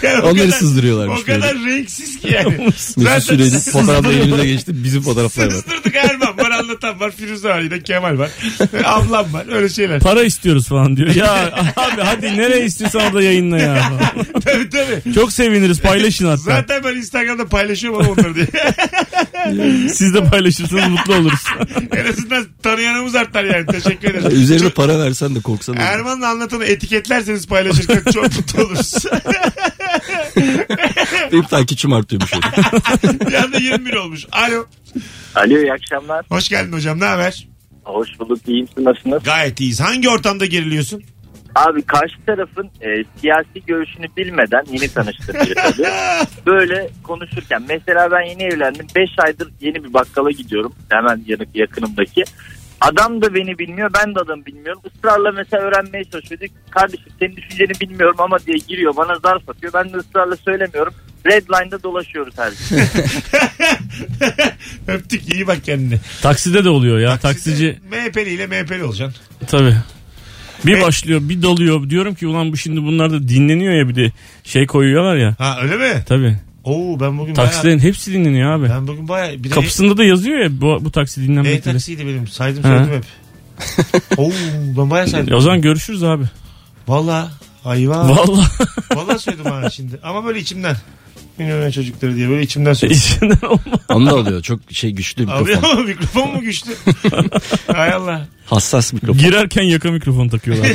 Yani 0.03 0.21
o 0.23 0.27
Onları 0.31 0.47
kadar- 0.47 0.59
sızdırıyorlarmış 0.59 1.21
O 1.21 1.25
kadar 1.25 1.55
renksiz 1.55 2.21
ki 2.21 2.29
yani. 2.35 2.57
Mesut 2.97 3.23
Süre'nin 3.23 3.59
fotoğrafla 3.73 4.13
elinize 4.13 4.47
geçti 4.47 4.85
bizim 4.85 5.03
fotoğraflar 5.03 5.47
var. 5.47 5.51
Sızdırdık 5.51 5.95
Erman 5.97 6.39
var, 6.39 6.51
anlatan 6.51 7.01
var, 7.01 7.11
Firuze 7.11 7.49
var, 7.49 7.61
yine 7.61 7.81
Kemal 7.83 8.19
var. 8.19 8.31
Ablam 8.85 9.33
var, 9.33 9.47
öyle 9.57 9.69
şeyler. 9.69 10.01
Para 10.01 10.23
istiyoruz 10.25 10.69
falan 10.69 10.97
diyor. 10.97 11.15
Ya 11.15 11.53
abi 11.77 12.03
hadi 12.03 12.27
nereye 12.37 12.65
istiyorsan 12.65 13.03
orada 13.03 13.23
yayınla 13.23 13.59
ya. 13.59 13.93
tabii 14.45 14.69
tabii. 14.71 15.15
Çok 15.15 15.33
seviniriz 15.33 15.81
paylaşın 15.81 16.27
hatta. 16.27 16.37
Zaten 16.43 16.85
ben 16.85 16.97
Instagram'da 16.97 17.47
paylaşıyorum 17.47 18.01
ama 18.01 18.11
onları 18.11 18.35
diye. 18.35 18.47
Siz 19.89 20.15
de 20.15 20.25
paylaşırsanız 20.25 20.89
mutlu 20.89 21.15
oluruz. 21.15 21.45
en 21.97 22.07
azından 22.13 22.47
tanıyanımız 22.63 23.15
artar 23.15 23.45
yani. 23.45 23.67
Teşekkür 23.67 24.15
ederim. 24.15 24.41
Üzerine 24.43 24.63
Çok- 24.65 24.75
para 24.77 24.99
versen 24.99 25.35
de 25.35 25.41
korksan. 25.41 25.77
Erman'la 25.77 26.29
anlatanı 26.29 26.65
etiketlerseniz 26.65 27.47
paylaşırken 27.47 27.94
çok 28.13 28.23
mutlu 28.23 28.63
oluruz. 28.63 28.95
Benim 31.33 31.45
takipçim 31.45 31.93
artıyormuş 31.93 32.33
bir 33.29 33.35
anda 33.35 33.59
21 33.59 33.95
olmuş. 33.95 34.27
Alo. 34.33 34.67
Alo 35.35 35.59
iyi 35.59 35.73
akşamlar. 35.73 36.27
Hoş 36.29 36.49
geldin 36.49 36.73
hocam. 36.73 37.01
Ne 37.01 37.05
haber? 37.05 37.49
Hoş 37.85 38.09
bulduk. 38.21 38.39
İyiyim 38.47 38.69
siz 38.75 38.85
nasılsınız? 38.85 39.23
Gayet 39.23 39.61
iyiyiz. 39.61 39.81
Hangi 39.81 40.09
ortamda 40.09 40.47
geriliyorsun? 40.47 41.03
Abi 41.55 41.83
karşı 41.83 42.15
tarafın 42.27 42.71
e, 42.81 43.05
siyasi 43.21 43.67
görüşünü 43.67 44.07
bilmeden 44.17 44.65
yeni 44.73 44.89
tanıştığım 44.89 45.35
biri 45.35 45.55
tabii. 45.55 45.89
Böyle 46.47 46.91
konuşurken 47.03 47.63
mesela 47.69 48.11
ben 48.11 48.23
yeni 48.23 48.43
evlendim. 48.43 48.87
5 48.97 49.11
aydır 49.19 49.49
yeni 49.61 49.85
bir 49.85 49.95
bakkala 49.95 50.31
gidiyorum. 50.31 50.75
Hemen 50.91 51.25
yanık 51.27 51.49
yakınımdaki. 51.57 52.25
Adam 52.89 53.23
da 53.23 53.35
beni 53.35 53.59
bilmiyor 53.59 53.91
ben 54.05 54.15
de 54.15 54.21
adamı 54.21 54.47
bilmiyorum. 54.47 54.83
Israrla 54.97 55.33
mesela 55.33 55.63
öğrenmeye 55.63 56.05
çalışıyor. 56.05 56.41
Diyor 56.41 56.49
ki, 56.51 56.57
Kardeşim 56.71 57.07
senin 57.21 57.37
düşünceni 57.37 57.73
bilmiyorum 57.81 58.17
ama 58.19 58.39
diye 58.39 58.57
giriyor 58.69 58.97
bana 58.97 59.15
zarf 59.19 59.49
atıyor. 59.49 59.73
Ben 59.73 59.93
de 59.93 59.97
ısrarla 59.97 60.37
söylemiyorum. 60.37 60.95
Redline'da 61.27 61.83
dolaşıyoruz 61.83 62.35
her 62.39 62.49
gün. 62.53 62.85
Öptük 64.89 65.35
iyi 65.35 65.47
bak 65.47 65.65
kendine. 65.65 65.99
Takside 66.23 66.65
de 66.65 66.69
oluyor 66.69 66.99
ya. 66.99 67.19
Taksici 67.19 67.79
MHP'li 67.91 68.31
ile 68.31 68.47
MHP'li 68.47 68.85
olacaksın. 68.85 69.23
tabii. 69.47 69.77
Bir 70.67 70.79
E- 70.79 70.83
başlıyor 70.83 71.21
bir 71.23 71.43
dalıyor. 71.43 71.91
Diyorum 71.91 72.15
ki 72.15 72.27
ulan 72.27 72.53
bu 72.53 72.57
şimdi 72.57 72.83
bunlar 72.83 73.11
da 73.11 73.29
dinleniyor 73.29 73.73
ya 73.75 73.89
bir 73.89 73.95
de 73.95 74.13
şey 74.45 74.67
koyuyorlar 74.67 75.17
ya. 75.17 75.35
Ha 75.39 75.59
öyle 75.63 75.77
mi? 75.77 76.05
Tabii. 76.09 76.37
Oo 76.65 77.01
ben 77.01 77.19
bugün 77.19 77.37
bayağı... 77.37 77.51
Taksilerin 77.51 77.79
hepsi 77.79 78.13
dinleniyor 78.13 78.51
abi. 78.53 78.69
Ben 78.69 78.87
bugün 78.87 79.09
bayağı... 79.09 79.33
Bir 79.33 79.45
de 79.45 79.49
Kapısında 79.55 79.97
da 79.97 80.05
yazıyor 80.05 80.39
ya 80.39 80.61
bu, 80.61 80.79
bu 80.85 80.91
taksi 80.93 81.21
E 81.21 81.25
dinlenmektedir. 81.25 81.73
taksiydi 81.73 82.07
benim. 82.07 82.29
Saydım 82.29 82.63
söyledim 82.63 82.93
hep. 82.95 83.05
Oo 84.19 84.31
ben 84.77 84.91
bayağı 84.91 85.09
saydım. 85.09 85.35
O 85.35 85.41
zaman 85.41 85.61
görüşürüz 85.61 86.05
abi. 86.05 86.25
Valla. 86.89 87.31
Hayvan. 87.65 88.11
Vallahi. 88.11 88.49
Valla 88.95 89.19
söyledim 89.19 89.45
ha 89.53 89.71
şimdi. 89.71 89.99
Ama 90.03 90.25
böyle 90.25 90.39
içimden. 90.39 90.77
Milyoner 91.39 91.73
çocukları 91.73 92.17
diye 92.17 92.29
böyle 92.29 92.43
içimden 92.43 92.73
söyledim. 92.73 93.01
İçinden 93.01 93.47
olmaz. 93.47 93.81
Onu 93.89 94.07
da 94.07 94.11
alıyor. 94.11 94.43
Çok 94.43 94.61
şey 94.71 94.91
güçlü 94.91 95.27
Alıyor 95.27 95.57
mikrofon. 95.57 95.79
mu? 95.81 95.85
Mikrofon 95.89 96.33
mu 96.35 96.41
güçlü? 96.41 96.71
Hay 97.73 97.93
Allah. 97.93 98.27
Hassas 98.47 98.93
mikrofon. 98.93 99.19
Girerken 99.19 99.63
yaka 99.63 99.91
mikrofon 99.91 100.29
takıyorlar. 100.29 100.71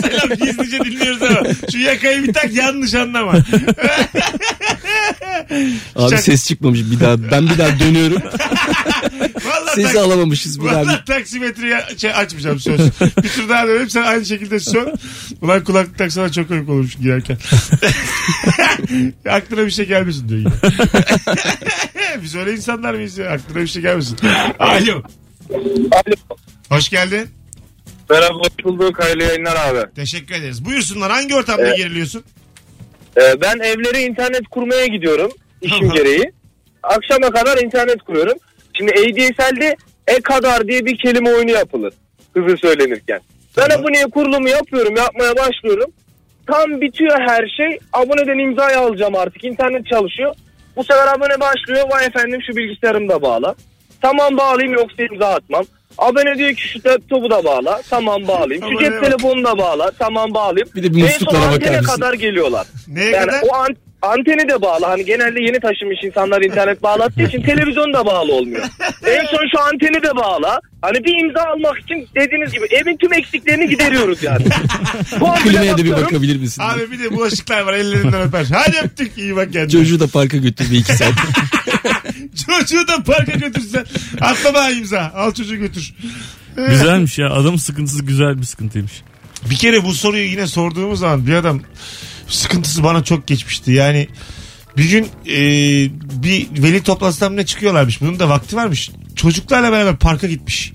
Selam 0.00 0.28
gizlice 0.28 0.78
dinliyoruz 0.84 1.22
ama. 1.22 1.40
Şu 1.72 1.78
yakayı 1.78 2.22
bir 2.22 2.32
tak 2.32 2.54
yanlış 2.54 2.94
anlama. 2.94 3.32
Abi 5.96 6.14
Şak- 6.14 6.18
ses 6.22 6.46
çıkmamış 6.48 6.80
bir 6.90 7.00
daha. 7.00 7.30
Ben 7.30 7.48
bir 7.48 7.58
daha 7.58 7.78
dönüyorum. 7.78 8.22
Valla 9.46 9.74
Sesi 9.74 9.82
tak- 9.92 9.96
alamamışız 9.96 10.60
bir 10.60 10.66
daha. 10.66 10.76
Valla 10.80 11.04
taksimetreyi 11.04 11.74
şey 11.96 12.10
açmayacağım 12.14 12.60
söz. 12.60 12.80
bir 13.00 13.28
tur 13.28 13.48
daha 13.48 13.66
dönelim 13.68 13.90
sen 13.90 14.02
aynı 14.02 14.24
şekilde 14.26 14.60
sön. 14.60 14.94
Ulan 15.42 15.64
kulaklık 15.64 15.98
taksana 15.98 16.32
çok 16.32 16.48
komik 16.48 16.68
olmuş 16.68 16.94
girerken. 16.96 17.38
Aklına 19.30 19.66
bir 19.66 19.70
şey 19.70 19.86
gelmesin 19.86 20.28
diyor 20.28 20.40
yine. 20.40 20.50
Biz 22.22 22.34
öyle 22.34 22.52
insanlar 22.52 22.94
mıyız 22.94 23.18
ya? 23.18 23.30
Aklına 23.30 23.62
bir 23.62 23.66
şey 23.66 23.82
gelmesin. 23.82 24.18
Alo. 24.58 25.02
Alo. 25.92 26.14
Hoş 26.68 26.88
geldin. 26.88 27.28
Merhaba 28.10 28.34
hoş 28.38 28.64
bulduk. 28.64 28.98
Hayırlı 29.04 29.22
yayınlar 29.24 29.56
abi. 29.68 29.94
Teşekkür 29.94 30.34
ederiz. 30.34 30.64
Buyursunlar 30.64 31.10
hangi 31.10 31.34
ortamda 31.34 31.62
Evet. 31.66 31.76
geriliyorsun? 31.76 32.24
Ee, 33.16 33.40
ben 33.40 33.58
evlere 33.58 34.02
internet 34.02 34.48
kurmaya 34.50 34.86
gidiyorum. 34.86 35.30
işim 35.62 35.78
Tamam. 35.80 35.96
gereği. 35.96 36.32
Akşama 36.82 37.30
kadar 37.30 37.58
internet 37.62 38.02
kuruyorum. 38.02 38.38
Şimdi 38.76 38.92
ADSL'de 38.92 39.76
e 40.06 40.20
kadar 40.20 40.68
diye 40.68 40.86
bir 40.86 40.98
kelime 40.98 41.30
oyunu 41.30 41.50
yapılır. 41.50 41.94
Hızlı 42.34 42.56
söylenirken. 42.56 43.20
Ben 43.56 43.68
Tamam. 43.68 43.84
aboneye 43.84 44.04
kurulumu 44.04 44.48
yapıyorum. 44.48 44.96
Yapmaya 44.96 45.36
başlıyorum. 45.36 45.90
Tam 46.46 46.80
bitiyor 46.80 47.20
her 47.26 47.48
şey. 47.56 47.78
Aboneden 47.92 48.38
imzayı 48.38 48.78
alacağım 48.78 49.14
artık. 49.14 49.44
İnternet 49.44 49.86
çalışıyor. 49.86 50.34
Bu 50.76 50.84
sefer 50.84 51.06
abone 51.06 51.40
başlıyor. 51.40 51.84
Vay 51.90 52.06
efendim 52.06 52.40
şu 52.46 52.56
bilgisayarım 52.56 53.08
da 53.08 53.22
bağla. 53.22 53.54
Tamam 54.02 54.36
bağlayayım 54.36 54.74
yoksa 54.74 55.02
imza 55.12 55.26
atmam. 55.28 55.64
Abone 55.98 56.38
diyor 56.38 56.54
ki 56.54 56.68
şu 56.68 56.78
laptopu 56.88 57.30
da 57.30 57.44
bağla. 57.44 57.82
Tamam 57.90 58.28
bağlayayım. 58.28 58.62
Şu 58.62 58.66
Abone 58.66 58.84
cep 58.84 58.92
bak. 58.92 59.04
telefonunu 59.04 59.44
da 59.44 59.58
bağla. 59.58 59.90
Tamam 59.98 60.34
bağlayayım. 60.34 60.68
Bir 60.74 60.82
de 60.82 60.94
bir 60.94 61.02
en 61.02 61.06
son 61.06 61.12
musluklara 61.12 61.42
bakar 61.42 61.52
antene 61.54 61.80
mısın? 61.80 61.94
kadar 61.94 62.14
geliyorlar. 62.14 62.66
Neye 62.88 63.10
yani 63.10 63.26
kadar? 63.26 63.42
o 63.50 63.54
an- 63.54 63.76
anteni 64.02 64.48
de 64.48 64.62
bağlı. 64.62 64.86
Hani 64.86 65.04
genelde 65.04 65.40
yeni 65.40 65.60
taşınmış 65.60 65.98
insanlar 66.04 66.42
internet 66.42 66.82
bağlattığı 66.82 67.22
için 67.22 67.42
televizyon 67.46 67.92
da 67.92 68.06
bağlı 68.06 68.32
olmuyor. 68.34 68.64
en 69.06 69.24
son 69.24 69.44
şu 69.52 69.60
anteni 69.62 70.02
de 70.02 70.16
bağla. 70.16 70.60
Hani 70.82 71.04
bir 71.04 71.24
imza 71.24 71.40
almak 71.42 71.78
için 71.78 72.08
dediğiniz 72.14 72.52
gibi 72.52 72.64
evin 72.70 72.96
tüm 72.96 73.12
eksiklerini 73.12 73.68
gideriyoruz 73.68 74.22
yani. 74.22 74.44
Klimaya 75.42 75.72
da 75.72 75.76
bir 75.78 75.82
bakıyorum. 75.90 76.02
bakabilir 76.04 76.36
misin? 76.40 76.62
Abi 76.62 76.90
bir 76.90 76.98
de 77.04 77.10
bulaşıklar 77.16 77.60
var 77.60 77.72
ellerinden 77.74 78.22
öper. 78.22 78.44
Hadi 78.54 78.76
öptük 78.84 79.18
iyi 79.18 79.36
bak 79.36 79.52
kendine. 79.52 79.70
Çocuğu 79.70 80.00
da 80.00 80.06
parka 80.06 80.36
götür 80.36 80.70
bir 80.70 80.76
iki 80.78 80.92
saat. 80.92 81.12
Çocuğu 82.46 82.88
da 82.88 83.02
parka 83.02 83.32
götürsen. 83.32 83.86
Atla 84.20 84.54
bana 84.54 84.70
imza. 84.70 85.12
Al 85.14 85.34
çocuğu 85.34 85.56
götür. 85.56 85.94
Güzelmiş 86.56 87.18
ya. 87.18 87.30
Adamın 87.30 87.56
sıkıntısı 87.56 88.02
güzel 88.04 88.38
bir 88.38 88.44
sıkıntıymış. 88.44 89.02
Bir 89.50 89.56
kere 89.56 89.84
bu 89.84 89.94
soruyu 89.94 90.24
yine 90.24 90.46
sorduğumuz 90.46 91.00
zaman 91.00 91.26
bir 91.26 91.34
adam 91.34 91.60
sıkıntısı 92.28 92.84
bana 92.84 93.04
çok 93.04 93.26
geçmişti. 93.26 93.72
Yani 93.72 94.08
bir 94.76 94.90
gün 94.90 95.08
e, 95.26 95.38
bir 96.22 96.62
veli 96.62 96.82
toplantısından 96.82 97.36
ne 97.36 97.46
çıkıyorlarmış. 97.46 98.00
Bunun 98.00 98.18
da 98.18 98.28
vakti 98.28 98.56
varmış. 98.56 98.90
Çocuklarla 99.16 99.72
beraber 99.72 99.96
parka 99.96 100.26
gitmiş. 100.26 100.72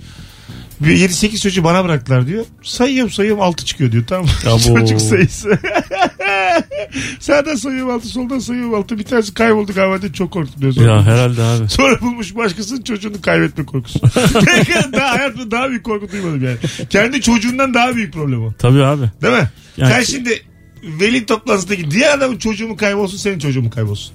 Bir 0.82 1.10
7-8 1.10 1.42
çocuğu 1.42 1.64
bana 1.64 1.86
bıraktılar 1.86 2.28
diyor. 2.28 2.46
Sayıyorum 2.64 3.12
sayıyorum 3.12 3.42
6 3.42 3.66
çıkıyor 3.66 3.92
diyor. 3.92 4.04
Tamam 4.08 4.26
mı? 4.46 4.80
Çocuk 4.80 5.02
sayısı. 5.02 5.50
Sağdan 7.20 7.56
sayıyorum 7.56 7.94
6 7.94 8.08
soldan 8.08 8.40
sayıyorum 8.40 8.74
6. 8.74 9.00
Bir 9.00 9.04
tanesi 9.04 9.34
kayboldu 9.34 9.74
galiba 9.74 10.14
çok 10.14 10.32
korktum 10.32 10.62
diyor. 10.62 10.74
Sonra, 10.74 10.92
Ya 10.92 11.04
herhalde 11.04 11.42
abi. 11.44 11.70
sonra 11.70 12.02
bulmuş 12.02 12.36
başkasının 12.36 12.82
çocuğunu 12.82 13.22
kaybetme 13.22 13.66
korkusu. 13.66 14.00
daha 14.94 15.12
hayatımda 15.12 15.52
daha 15.52 15.70
büyük 15.70 15.84
korku 15.84 16.12
duymadım 16.12 16.44
yani. 16.46 16.58
Kendi 16.90 17.22
çocuğundan 17.22 17.74
daha 17.74 17.96
büyük 17.96 18.14
problem 18.14 18.44
o. 18.46 18.54
Tabii 18.60 18.84
abi. 18.84 19.10
Değil 19.22 19.34
mi? 19.34 19.50
Yani- 19.78 19.94
Sen 19.94 20.04
şimdi 20.04 20.42
veli 20.84 21.26
toplantısındaki 21.26 21.92
diğer 21.92 22.18
adamın 22.18 22.38
çocuğu 22.38 22.68
mu 22.68 22.78
kaybolsun 22.78 23.18
senin 23.18 23.40
çocuğun 23.40 23.64
mu 23.64 23.70
kaybolsun? 23.70 24.14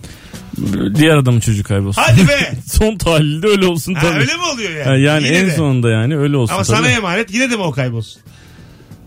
Diğer 0.95 1.16
adamın 1.16 1.40
çocuğu 1.40 1.62
kaybolsun. 1.64 2.03
Hadi 2.03 2.29
be. 2.29 2.53
Son 2.66 2.97
tahlilde 2.97 3.47
öyle 3.47 3.66
olsun 3.66 3.95
Ha, 3.95 4.01
tabii. 4.01 4.19
öyle 4.19 4.35
mi 4.35 4.42
oluyor 4.55 4.71
yani? 4.71 4.85
Ha, 4.85 4.97
yani 4.97 5.25
Yine 5.27 5.37
en 5.38 5.47
de. 5.47 5.51
sonunda 5.51 5.90
yani 5.90 6.16
öyle 6.19 6.37
olsun 6.37 6.55
Ama 6.55 6.64
tabii. 6.64 6.77
sana 6.77 6.88
emanet 6.88 7.35
yine 7.35 7.51
de 7.51 7.57
mi 7.57 7.62
o 7.62 7.71
kaybolsun? 7.73 8.23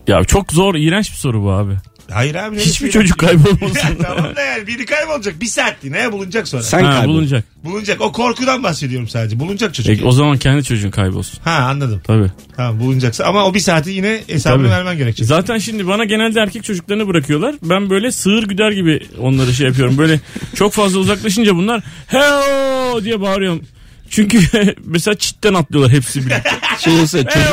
Ya 0.08 0.24
çok 0.24 0.52
zor, 0.52 0.74
iğrenç 0.74 1.10
bir 1.12 1.16
soru 1.16 1.42
bu 1.42 1.50
abi. 1.52 1.72
Hayır 2.12 2.34
abi. 2.34 2.58
Hiçbir 2.58 2.90
çocuk 2.90 3.18
kaybolmasın. 3.18 3.96
Tamam 4.02 4.36
da 4.36 4.40
yani 4.42 4.66
biri 4.66 4.86
kaybolacak 4.86 5.40
bir 5.40 5.46
saatliğine 5.46 6.12
bulunacak 6.12 6.48
sonra. 6.48 6.62
Sen 6.62 6.84
ha, 6.84 6.90
kaybol. 6.90 7.12
bulunacak. 7.12 7.44
Bulunacak 7.64 8.00
o 8.00 8.12
korkudan 8.12 8.62
bahsediyorum 8.62 9.08
sadece 9.08 9.40
bulunacak 9.40 9.74
çocuk. 9.74 9.92
Peki, 9.92 10.04
o 10.04 10.12
zaman 10.12 10.38
kendi 10.38 10.64
çocuğun 10.64 10.90
kaybolsun. 10.90 11.40
Ha 11.44 11.50
anladım. 11.50 12.02
Tabii. 12.04 12.30
Tamam 12.56 12.80
bulunacaksa 12.80 13.24
ama 13.24 13.44
o 13.46 13.54
bir 13.54 13.60
saati 13.60 13.90
yine 13.90 14.20
hesabını 14.26 14.62
Tabii. 14.62 14.70
vermen 14.76 14.98
gerekecek. 14.98 15.26
Zaten 15.26 15.58
şimdi 15.58 15.86
bana 15.86 16.04
genelde 16.04 16.40
erkek 16.40 16.64
çocuklarını 16.64 17.08
bırakıyorlar. 17.08 17.54
Ben 17.62 17.90
böyle 17.90 18.12
sığır 18.12 18.42
güder 18.42 18.70
gibi 18.72 19.00
onları 19.18 19.54
şey 19.54 19.66
yapıyorum. 19.66 19.98
Böyle 19.98 20.20
çok 20.54 20.72
fazla 20.72 20.98
uzaklaşınca 20.98 21.56
bunlar 21.56 21.82
heo 22.06 23.04
diye 23.04 23.20
bağırıyorum. 23.20 23.62
Çünkü 24.10 24.40
mesela 24.84 25.14
çitten 25.14 25.54
atlıyorlar 25.54 25.92
hepsi 25.92 26.20
birlikte. 26.26 26.50
Şey 26.78 27.00
olsa 27.00 27.18
çocuk, 27.18 27.48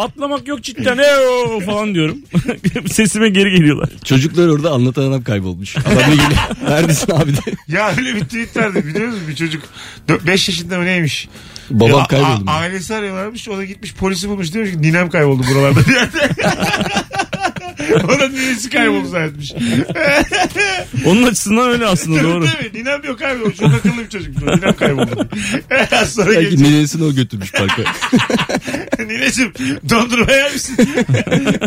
atlamak 0.00 0.48
yok 0.48 0.64
çitten 0.64 0.98
heo 0.98 1.60
falan 1.60 1.94
diyorum. 1.94 2.18
Sesime 2.92 3.28
geri 3.28 3.50
geliyorlar. 3.50 3.88
çocuklar 4.04 4.48
orada 4.48 4.70
anlatan 4.70 5.02
adam 5.02 5.22
kaybolmuş. 5.22 5.76
Adam 5.76 5.96
ne 5.96 6.14
geliyor? 6.14 6.30
Neredesin 6.68 7.12
abi 7.12 7.36
de. 7.36 7.40
Ya 7.68 7.92
öyle 7.98 8.14
bir 8.14 8.20
tweet 8.20 8.56
vardı 8.56 8.82
biliyor 8.86 9.06
musun? 9.06 9.22
Bir 9.28 9.34
çocuk 9.34 9.62
5 10.26 10.48
yaşında 10.48 10.78
mı 10.78 10.84
neymiş? 10.84 11.28
Babam 11.70 11.98
Ya, 12.00 12.06
kayboldu. 12.06 12.44
a- 12.46 12.52
ailesi 12.52 12.94
arıyorlarmış. 12.94 13.48
O 13.48 13.56
da 13.56 13.64
gitmiş 13.64 13.94
polisi 13.94 14.28
bulmuş 14.28 14.54
demiş 14.54 14.70
ki 14.70 14.82
ninem 14.82 15.10
kayboldu 15.10 15.42
buralarda 15.50 15.80
bir 17.84 17.90
yerde. 17.94 18.06
o 18.06 18.18
da 18.20 18.28
ninesi 18.28 18.70
kayboldu 18.70 19.08
zannetmiş. 19.08 19.52
Onun 21.06 21.22
açısından 21.22 21.70
öyle 21.70 21.86
aslında 21.86 22.22
doğru. 22.22 22.42
Değil 22.42 22.72
mi? 22.74 22.80
Ninem 22.80 23.04
yok 23.04 23.22
abi. 23.22 23.42
O 23.44 23.52
çok 23.52 23.74
akıllı 23.74 23.98
bir 24.04 24.08
çocuk. 24.08 24.42
Ninem 24.42 24.76
kayboldu. 24.76 25.28
Az 25.92 26.12
sonra 26.14 26.26
Belki 26.30 26.40
gelecek. 26.42 26.58
nenesini 26.68 27.04
o 27.04 27.12
götürmüş 27.14 27.52
parka. 27.52 27.82
Nineciğim 28.98 29.52
dondurma 29.90 30.32
yer 30.32 30.52
misin? 30.52 30.76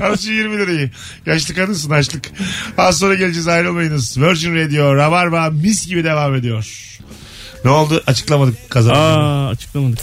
Al 0.03 0.17
şu 0.17 0.32
20 0.32 0.58
lirayı. 0.58 0.89
Yaşlı 1.25 1.53
kadınsın 1.56 1.89
açlık. 1.91 2.25
Az 2.77 2.97
sonra 2.99 3.15
geleceğiz 3.15 3.47
ayrılmayınız. 3.47 4.17
Virgin 4.17 4.56
Radio 4.56 4.95
Rabarba 4.95 5.49
mis 5.49 5.88
gibi 5.88 6.03
devam 6.03 6.36
ediyor. 6.36 6.67
Ne 7.65 7.69
oldu? 7.71 8.03
Açıklamadık 8.08 8.69
kazananı. 8.69 8.99
Aa 8.99 9.49
açıklamadık. 9.49 9.99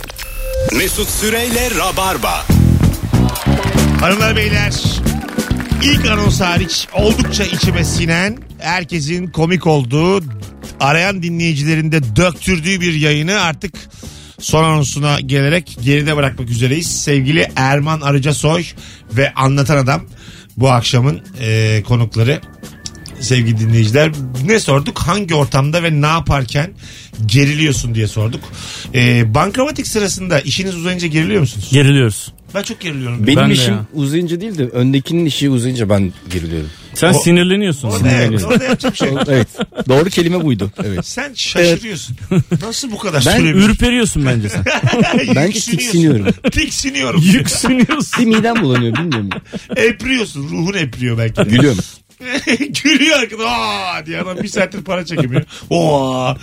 Mesut 0.77 1.09
Süreyle 1.11 1.69
Rabarba. 1.79 2.45
Hanımlar 4.01 4.37
beyler 4.37 4.73
ilk 5.85 6.07
anons 6.07 6.41
hariç 6.41 6.89
oldukça 6.93 7.45
içime 7.45 7.85
sinen 7.85 8.39
herkesin 8.59 9.27
komik 9.27 9.67
olduğu 9.67 10.25
arayan 10.81 11.23
dinleyicilerin 11.23 11.93
de 11.93 12.17
döktürdüğü 12.17 12.81
bir 12.81 12.95
yayını 12.95 13.41
artık 13.41 13.75
son 14.41 14.65
anonsuna 14.65 15.21
gelerek 15.21 15.79
geride 15.85 16.17
bırakmak 16.17 16.51
üzereyiz. 16.51 17.03
Sevgili 17.03 17.49
Erman 17.57 18.01
Arıcasoy 18.01 18.65
ve 19.13 19.35
Anlatan 19.35 19.77
Adam 19.77 20.03
bu 20.57 20.71
akşamın 20.71 21.23
e, 21.41 21.83
konukları 21.87 22.41
sevgili 23.25 23.59
dinleyiciler. 23.59 24.13
Ne 24.47 24.61
sorduk? 24.61 24.99
Hangi 24.99 25.35
ortamda 25.35 25.83
ve 25.83 26.01
ne 26.01 26.07
yaparken 26.07 26.71
geriliyorsun 27.27 27.95
diye 27.95 28.09
sorduk. 28.09 28.41
E, 28.95 29.35
bankamatik 29.35 29.87
sırasında 29.87 30.41
işiniz 30.41 30.75
uzayınca 30.77 31.07
geriliyor 31.07 31.41
musunuz? 31.41 31.69
Geriliyoruz. 31.73 32.33
Ben 32.55 32.63
çok 32.63 32.81
geriliyorum. 32.81 33.27
Benim 33.27 33.39
Ben 33.41 33.51
de 33.51 33.55
işim 33.55 33.75
ya. 33.75 33.85
uzayınca 33.95 34.41
değil 34.41 34.59
de 34.59 34.65
öndekinin 34.69 35.27
işi 35.27 35.51
uzayınca 35.51 35.89
ben 35.91 36.13
geriliyorum. 36.33 36.71
Sen 36.95 37.15
O- 37.15 37.19
sinirleniyorsun. 37.19 37.89
Orada, 37.89 38.11
evet, 38.11 38.45
orada 38.45 38.65
yapacak 38.65 38.93
bir 38.93 38.99
şey 38.99 39.09
yok. 39.13 39.23
evet. 39.29 39.49
Doğru 39.89 40.11
kelime 40.11 40.45
buydu. 40.45 40.71
Evet. 40.85 41.07
Sen 41.07 41.35
şaşırıyorsun. 41.35 42.17
Nasıl 42.63 42.91
bu 42.93 42.99
kadar 42.99 43.23
Ben 43.27 43.37
sürebilir? 43.39 43.69
ürperiyorsun 43.69 44.27
bence 44.27 44.49
sen. 44.49 44.65
Yüksünüyorsun. 45.19 45.71
tiksiniyorum. 45.71 46.27
Tiksiniyorum. 46.53 47.23
Yüksünüyorsun. 47.33 48.21
Bir 48.21 48.27
midem 48.37 48.63
bulanıyor 48.63 48.97
bilmiyorum. 48.97 49.31
Epriyorsun. 49.77 50.43
Ruhun 50.49 50.75
epriyor 50.75 51.19
belki 51.19 51.37
de. 51.37 51.45
Gülüyorum. 51.45 51.79
Gülüyor 52.85 53.19
arkada. 53.19 53.51
Aa 53.51 54.07
diye 54.07 54.21
adam 54.21 54.39
bir 54.43 54.49
saattir 54.49 54.85
para 54.85 55.05
çekemiyor. 55.05 55.43
Oo. 55.71 56.37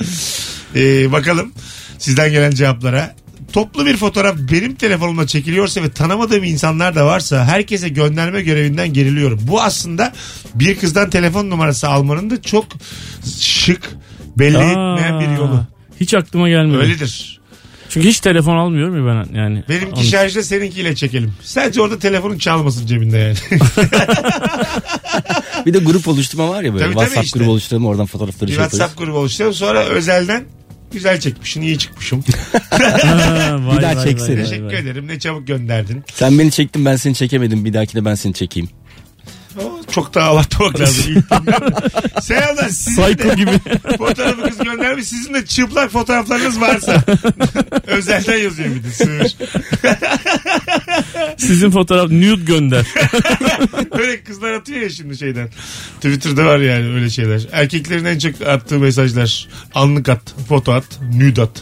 Ee, 0.75 1.11
bakalım 1.11 1.51
sizden 1.97 2.31
gelen 2.31 2.51
cevaplara. 2.51 3.15
Toplu 3.53 3.85
bir 3.85 3.97
fotoğraf 3.97 4.35
benim 4.51 4.75
telefonumla 4.75 5.27
çekiliyorsa 5.27 5.83
ve 5.83 5.91
tanımadığım 5.91 6.43
insanlar 6.43 6.95
da 6.95 7.05
varsa 7.05 7.45
herkese 7.45 7.89
gönderme 7.89 8.41
görevinden 8.41 8.93
geriliyorum. 8.93 9.39
Bu 9.43 9.61
aslında 9.61 10.13
bir 10.55 10.77
kızdan 10.79 11.09
telefon 11.09 11.49
numarası 11.49 11.87
almanın 11.89 12.29
da 12.29 12.41
çok 12.41 12.65
şık 13.39 13.89
belli 14.37 14.57
etmeyen 14.57 15.19
bir 15.19 15.37
yolu. 15.37 15.65
Hiç 15.99 16.13
aklıma 16.13 16.49
gelmedi. 16.49 16.77
Öyledir. 16.77 17.41
Çünkü 17.89 18.07
hiç 18.09 18.19
telefon 18.19 18.55
almıyorum 18.55 18.97
ya 18.97 19.05
ben 19.05 19.35
yani. 19.39 19.63
Benimki 19.69 19.93
Onun- 19.95 20.03
şarjda 20.03 20.43
seninkiyle 20.43 20.95
çekelim. 20.95 21.33
Sadece 21.43 21.81
orada 21.81 21.99
telefonun 21.99 22.37
çalmasın 22.37 22.85
cebinde 22.87 23.17
yani. 23.17 23.37
Bir 25.65 25.73
de 25.73 25.77
grup 25.79 26.07
oluşturma 26.07 26.49
var 26.49 26.63
ya 26.63 26.73
böyle. 26.73 26.83
Tabii, 26.85 26.93
tabii 26.93 27.03
WhatsApp 27.03 27.25
işte. 27.25 27.39
grubu 27.39 27.51
oluşturalım 27.51 27.85
oradan 27.85 28.05
fotoğrafları 28.05 28.47
bir 28.47 28.53
şey 28.55 28.61
yaparız. 28.61 28.79
WhatsApp 28.79 28.97
grubu 28.99 29.17
oluşturalım. 29.17 29.53
Sonra 29.53 29.83
özelden 29.83 30.43
güzel 30.91 31.19
çekmişsin, 31.19 31.61
iyi 31.61 31.77
çıkmışım. 31.79 32.23
Ha, 32.71 33.57
vay 33.67 33.77
Bir 33.77 33.81
daha 33.81 33.95
vay 33.95 34.03
çeksene. 34.03 34.35
vay 34.37 34.43
Teşekkür 34.43 34.73
ederim. 34.73 35.07
Ne 35.07 35.19
çabuk 35.19 35.47
gönderdin. 35.47 36.03
Sen 36.13 36.39
beni 36.39 36.51
çektin 36.51 36.85
ben 36.85 36.95
seni 36.95 37.15
çekemedim. 37.15 37.65
Bir 37.65 37.73
dahakine 37.73 38.05
ben 38.05 38.15
seni 38.15 38.33
çekeyim. 38.33 38.69
O, 39.59 39.80
çok 39.91 40.13
daha 40.13 40.29
abartmak 40.29 40.79
lazım. 40.79 41.05
Selamlar. 42.21 42.67
Psycho 42.67 43.35
gibi. 43.35 43.51
fotoğrafı 43.97 44.41
kız 44.41 44.57
göndermiş. 44.57 45.07
Sizin 45.07 45.33
de 45.33 45.45
çıplak 45.45 45.91
fotoğraflarınız 45.91 46.61
varsa. 46.61 47.03
özelden 47.87 48.37
yazıyor 48.37 48.69
bir 48.75 48.83
de 48.83 48.91
sığır. 48.91 49.35
Sizin 51.37 51.71
fotoğraf 51.71 52.11
nude 52.11 52.43
gönder. 52.43 52.85
Öyle 53.91 54.23
kızlar 54.23 54.51
atıyor 54.51 54.81
ya 54.81 54.89
şimdi 54.89 55.17
şeyden. 55.17 55.49
Twitter'da 55.95 56.45
var 56.45 56.57
yani 56.57 56.93
öyle 56.93 57.09
şeyler. 57.09 57.41
Erkeklerin 57.51 58.05
en 58.05 58.19
çok 58.19 58.47
attığı 58.47 58.79
mesajlar. 58.79 59.47
Anlık 59.75 60.09
at, 60.09 60.35
foto 60.49 60.71
at, 60.71 60.99
nude 61.13 61.41
at. 61.41 61.61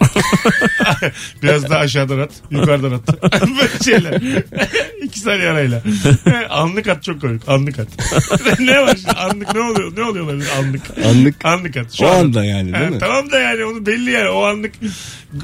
Biraz 1.43 1.69
daha 1.69 1.79
aşağıdan 1.79 2.19
at, 2.19 2.31
yukarıdan 2.51 2.91
at. 2.91 3.21
Böyle 3.41 3.83
şeyler. 3.83 4.21
İki 5.03 5.19
saniye 5.19 5.49
arayla. 5.49 5.83
Anlık 6.49 6.87
at 6.87 7.03
çok 7.03 7.21
komik. 7.21 7.49
Anlık 7.49 7.79
at. 7.79 7.87
ne 8.59 8.81
var 8.81 8.95
şimdi? 8.95 9.11
Anlık 9.11 9.55
ne 9.55 9.61
oluyor? 9.61 9.97
Ne 9.97 10.03
oluyor 10.03 10.25
olabilir 10.25 10.47
anlık? 10.59 10.81
Anlık. 11.05 11.45
Anlık 11.45 11.77
at. 11.77 12.01
O 12.01 12.07
an- 12.07 12.19
anda 12.19 12.45
yani 12.45 12.73
değil 12.73 12.83
Ha, 12.85 12.89
mi? 12.89 12.99
Tamam 12.99 13.31
da 13.31 13.39
yani 13.39 13.65
onu 13.65 13.85
belli 13.85 14.11
yani. 14.11 14.29
O 14.29 14.43
anlık 14.43 14.71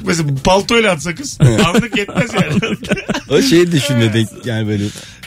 mesela 0.06 0.28
paltoyla 0.44 0.92
atsa 0.92 1.14
kız 1.14 1.38
anlık 1.66 1.96
yetmez 1.98 2.30
yani. 2.34 2.60
O 3.30 3.42
şeyi 3.42 3.72
düşünme 3.72 4.24
yani 4.44 4.68
böyle. 4.68 4.84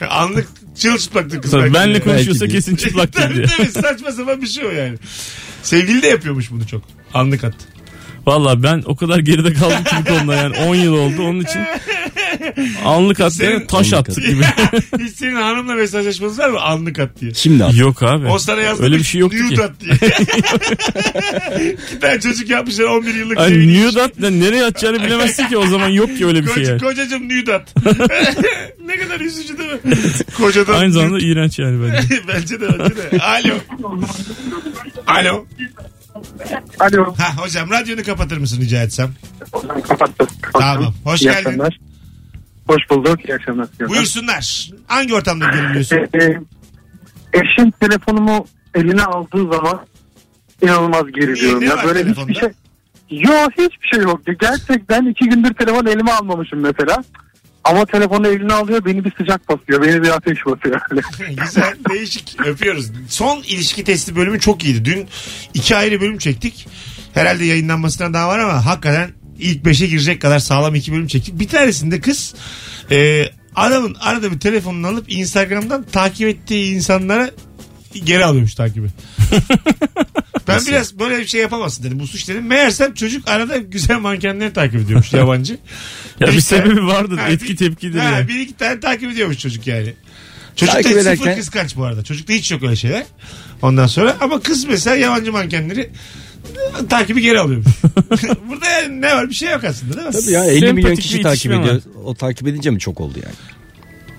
anlık 0.10 0.48
çırılçıplaktır 0.78 1.42
kız. 1.42 1.52
Tabii 1.52 1.62
belki 1.62 1.74
benle 1.74 2.00
konuşuyorsa 2.00 2.42
Belki 2.46 2.54
de. 2.54 2.58
kesin 2.58 2.76
çıplaktır 2.76 3.22
Tabii 3.24 3.36
diye. 3.36 3.46
tabii 3.46 3.68
saçma 3.72 4.12
sapan 4.12 4.42
bir 4.42 4.48
şey 4.48 4.66
o 4.66 4.72
yani. 4.72 4.98
Sevgili 5.64 6.02
de 6.02 6.08
yapıyormuş 6.08 6.52
bunu 6.52 6.68
çok. 6.68 6.82
Anlık 7.14 7.44
at. 7.44 7.54
Valla 8.26 8.64
ben 8.64 8.84
o 8.86 8.96
kadar 8.96 9.20
geride 9.20 9.54
kaldım 9.54 9.84
ki 9.84 9.96
bu 10.02 10.06
konuda 10.18 10.36
yani 10.36 10.58
10 10.58 10.76
yıl 10.76 10.94
oldu 10.94 11.24
onun 11.24 11.40
için 11.40 11.62
anlık 12.86 13.20
at 13.20 13.34
Senin- 13.34 13.66
taş 13.66 13.94
at. 13.94 14.16
gibi. 14.16 14.44
Hiç 15.00 15.16
senin 15.16 15.36
hanımla 15.36 15.74
mesajlaşmanız 15.76 16.40
var 16.40 16.50
mı? 16.50 16.60
Anlık 16.60 17.00
at 17.00 17.10
diye. 17.22 17.34
Şimdi 17.34 17.64
at. 17.64 17.76
Yok 17.76 18.04
abi. 18.04 18.28
O 18.28 18.40
sana 18.40 18.62
yazdı. 18.62 18.84
Öyle 18.84 18.98
bir 18.98 19.04
şey 19.04 19.22
yoktu 19.22 19.38
nude 19.46 19.56
ki. 19.56 19.64
at 19.64 19.72
diye. 19.82 19.94
İki 21.88 22.00
tane 22.00 22.20
çocuk 22.20 22.50
yapmışlar 22.50 22.84
11 22.86 23.16
yıllık 23.16 23.38
Ay 23.38 23.50
sevgili. 23.50 23.88
nude 23.88 24.02
at 24.02 24.20
ne- 24.20 24.40
nereye 24.40 24.66
atacağını 24.66 25.04
bilemezsin 25.06 25.48
ki 25.48 25.58
o 25.58 25.68
zaman 25.68 25.90
yok 25.90 26.18
ki 26.18 26.26
öyle 26.26 26.40
bir 26.42 26.48
şey 26.48 26.56
Koca, 26.56 26.70
yani. 26.72 26.82
Kocacım 26.82 27.30
nude 27.30 27.54
at. 27.56 27.76
ne 28.86 28.98
kadar 28.98 29.20
üzücü 29.20 29.58
değil 29.58 29.72
mi? 29.72 29.80
Kocadan 30.38 30.74
Aynı 30.74 30.92
zamanda 30.94 31.14
nude. 31.16 31.26
iğrenç 31.26 31.60
yani 31.60 31.84
bence. 31.84 32.08
bence 32.28 32.62
de 32.62 32.68
bence 32.80 32.96
de. 32.98 33.20
Alo. 33.24 33.54
Alo. 35.08 35.46
Alo. 36.80 37.14
Ha 37.18 37.38
hocam 37.38 37.70
radyonu 37.72 38.04
kapatır 38.04 38.38
mısın 38.38 38.62
rica 38.62 38.84
etsem? 38.84 39.14
Kapattım. 39.88 40.28
Tamam. 40.54 40.94
Hoş 41.04 41.22
İyi 41.22 41.24
geldin. 41.24 41.38
akşamlar. 41.46 41.80
Hoş 42.70 42.90
bulduk. 42.90 43.26
İyi 43.26 43.36
akşamlar. 43.36 43.68
Buyursunlar. 43.90 44.72
Hangi 44.88 45.14
ortamda 45.14 45.46
geriliyorsun? 45.46 45.98
Ee, 45.98 46.24
e, 46.24 46.40
eşim 47.34 47.72
telefonumu 47.72 48.46
eline 48.76 49.04
aldığı 49.04 49.54
zaman 49.54 49.80
inanılmaz 50.62 51.12
geriliyorum. 51.12 51.60
Niye? 51.60 51.70
Ya 51.70 51.84
böyle 51.86 52.04
telefonda? 52.04 52.32
hiçbir 52.32 52.40
şey 52.40 52.50
Yok 53.10 53.52
hiçbir 53.52 53.88
şey 53.94 54.04
yok. 54.04 54.22
Gerçekten 54.40 55.06
iki 55.06 55.30
gündür 55.30 55.54
telefon 55.54 55.86
elime 55.86 56.12
almamışım 56.12 56.60
mesela. 56.60 57.04
Ama 57.64 57.86
telefonu 57.86 58.28
eline 58.28 58.54
alıyor 58.54 58.86
beni 58.86 59.06
bir 59.06 59.14
sıcak 59.18 59.50
basıyor. 59.50 59.82
Beni 59.82 60.04
bir 60.04 60.10
ateş 60.10 60.46
basıyor. 60.46 60.82
Güzel 61.44 61.74
değişik 61.90 62.38
öpüyoruz. 62.46 62.92
Son 63.08 63.38
ilişki 63.38 63.84
testi 63.84 64.16
bölümü 64.16 64.40
çok 64.40 64.64
iyiydi. 64.64 64.86
Dün 64.86 65.08
iki 65.54 65.76
ayrı 65.76 66.02
bölüm 66.02 66.18
çektik. 66.18 66.68
Herhalde 67.14 67.46
yayınlanmasına 67.46 68.14
daha 68.14 68.28
var 68.28 68.40
ama 68.40 68.66
hakikaten 68.66 69.10
ilk 69.40 69.66
beşe 69.66 69.88
girecek 69.88 70.22
kadar 70.22 70.40
sağlam 70.40 70.76
iki 70.76 70.92
bölüm 70.92 71.08
çektik. 71.08 71.40
Bir 71.40 71.48
tanesinde 71.48 72.00
kız 72.02 72.36
e, 72.92 73.26
adamın 73.56 73.96
arada 74.00 74.32
bir 74.32 74.40
telefonunu 74.40 74.88
alıp 74.88 75.06
Instagram'dan 75.12 75.84
takip 75.92 76.28
ettiği 76.28 76.76
insanlara 76.76 77.32
geri 78.06 78.26
alıyormuş 78.26 78.56
takibi. 78.56 78.88
ben 80.48 80.66
biraz 80.68 81.00
böyle 81.00 81.20
bir 81.20 81.28
şey 81.28 81.42
yapamazsın 81.42 81.84
dedim. 81.84 82.00
Bu 82.00 82.08
suç 82.08 82.28
dedim. 82.28 82.46
Meğersem 82.48 82.94
çocuk 82.94 83.30
arada 83.30 83.58
güzel 83.58 84.00
mankenleri 84.00 84.54
takip 84.54 84.82
ediyormuş 84.82 85.14
yabancı. 85.14 85.58
Ya 86.20 86.28
bir 86.28 86.34
iki 86.34 86.42
sebebi 86.42 86.76
tane-. 86.76 87.18
Ha, 87.18 87.30
Etki 87.30 87.50
bir- 87.50 87.58
tepkidir 87.58 88.00
ha, 88.00 88.04
yani. 88.04 88.28
Bir 88.28 88.40
iki 88.40 88.54
tane 88.54 88.80
takip 88.80 89.12
ediyormuş 89.12 89.38
çocuk 89.38 89.68
yani. 89.68 89.94
Çocukta 90.56 90.82
Takip 90.82 90.92
sıfır 90.92 91.02
ederken- 91.02 91.38
kıskanç 91.38 91.76
bu 91.76 91.86
arada. 91.86 92.04
Çocukta 92.04 92.34
hiç 92.34 92.52
yok 92.52 92.64
öyle 92.64 92.76
şeyler. 92.76 93.04
Ondan 93.62 93.88
sonra 93.88 94.18
ama 94.22 94.40
kız 94.40 94.66
mesela 94.66 94.96
yabancı 94.96 95.32
mankenleri 95.32 95.90
takibi 96.90 97.22
geri 97.22 97.40
alıyormuş. 97.40 97.68
Burada 98.50 98.66
yani 98.70 99.02
ne 99.02 99.16
var 99.16 99.30
bir 99.30 99.34
şey 99.36 99.50
yok 99.52 99.64
aslında 99.64 99.94
değil 99.94 100.08
mi? 100.08 100.14
Tabii 100.14 100.32
ya 100.32 100.46
50 100.46 100.54
milyon 100.74 100.76
Sempatik 100.76 101.02
kişi 101.04 101.18
bir 101.18 101.24
takip 101.24 101.38
itişme 101.46 101.56
ediyor. 101.62 101.82
O 102.06 102.16
takip 102.16 102.48
edince 102.48 102.70
mi 102.70 102.80
çok 102.80 103.02
oldu 103.02 103.20
yani? 103.24 103.36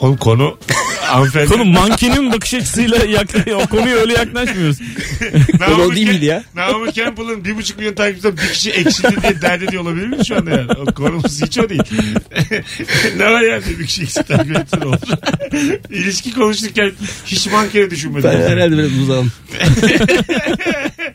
Oğlum 0.00 0.16
konu 0.16 0.58
hanımefendi. 1.00 1.46
Konu 1.48 1.64
mankenin 1.64 2.32
bakış 2.32 2.54
açısıyla 2.54 2.96
yakla- 2.96 3.54
o 3.54 3.66
konuya 3.66 3.96
öyle 3.96 4.12
yaklaşmıyoruz. 4.12 4.78
Naomi 5.60 5.82
o 5.82 5.94
değil 5.94 6.06
Ke- 6.08 6.10
miydi 6.12 6.24
ya? 6.24 6.44
Naomi 6.54 6.92
Campbell'ın 6.92 7.44
bir 7.44 7.56
buçuk 7.56 7.78
milyon 7.78 7.94
takipçiden 7.94 8.36
bir 8.36 8.52
kişi 8.52 8.70
eksildi 8.70 9.16
diye 9.22 9.42
dert 9.42 9.62
ediyor 9.62 9.82
olabilir 9.82 10.06
mi 10.06 10.26
şu 10.26 10.36
anda 10.36 10.50
yani? 10.50 10.70
O 10.72 10.84
konumuz 10.94 11.42
hiç 11.42 11.58
o 11.58 11.68
değil. 11.68 11.82
ne 13.16 13.26
var 13.26 13.40
yani 13.42 13.62
bir 13.78 13.86
kişi 13.86 14.02
eksik 14.02 14.28
takip 14.28 14.56
etsin 14.56 14.80
olur. 14.80 14.98
İlişki 15.90 16.32
konuşurken 16.34 16.92
hiç 17.26 17.46
mankeni 17.46 17.90
düşünmedim. 17.90 18.30
Ben 18.30 18.40
herhalde 18.50 18.76
biraz 18.78 18.92
uzağım. 18.98 19.32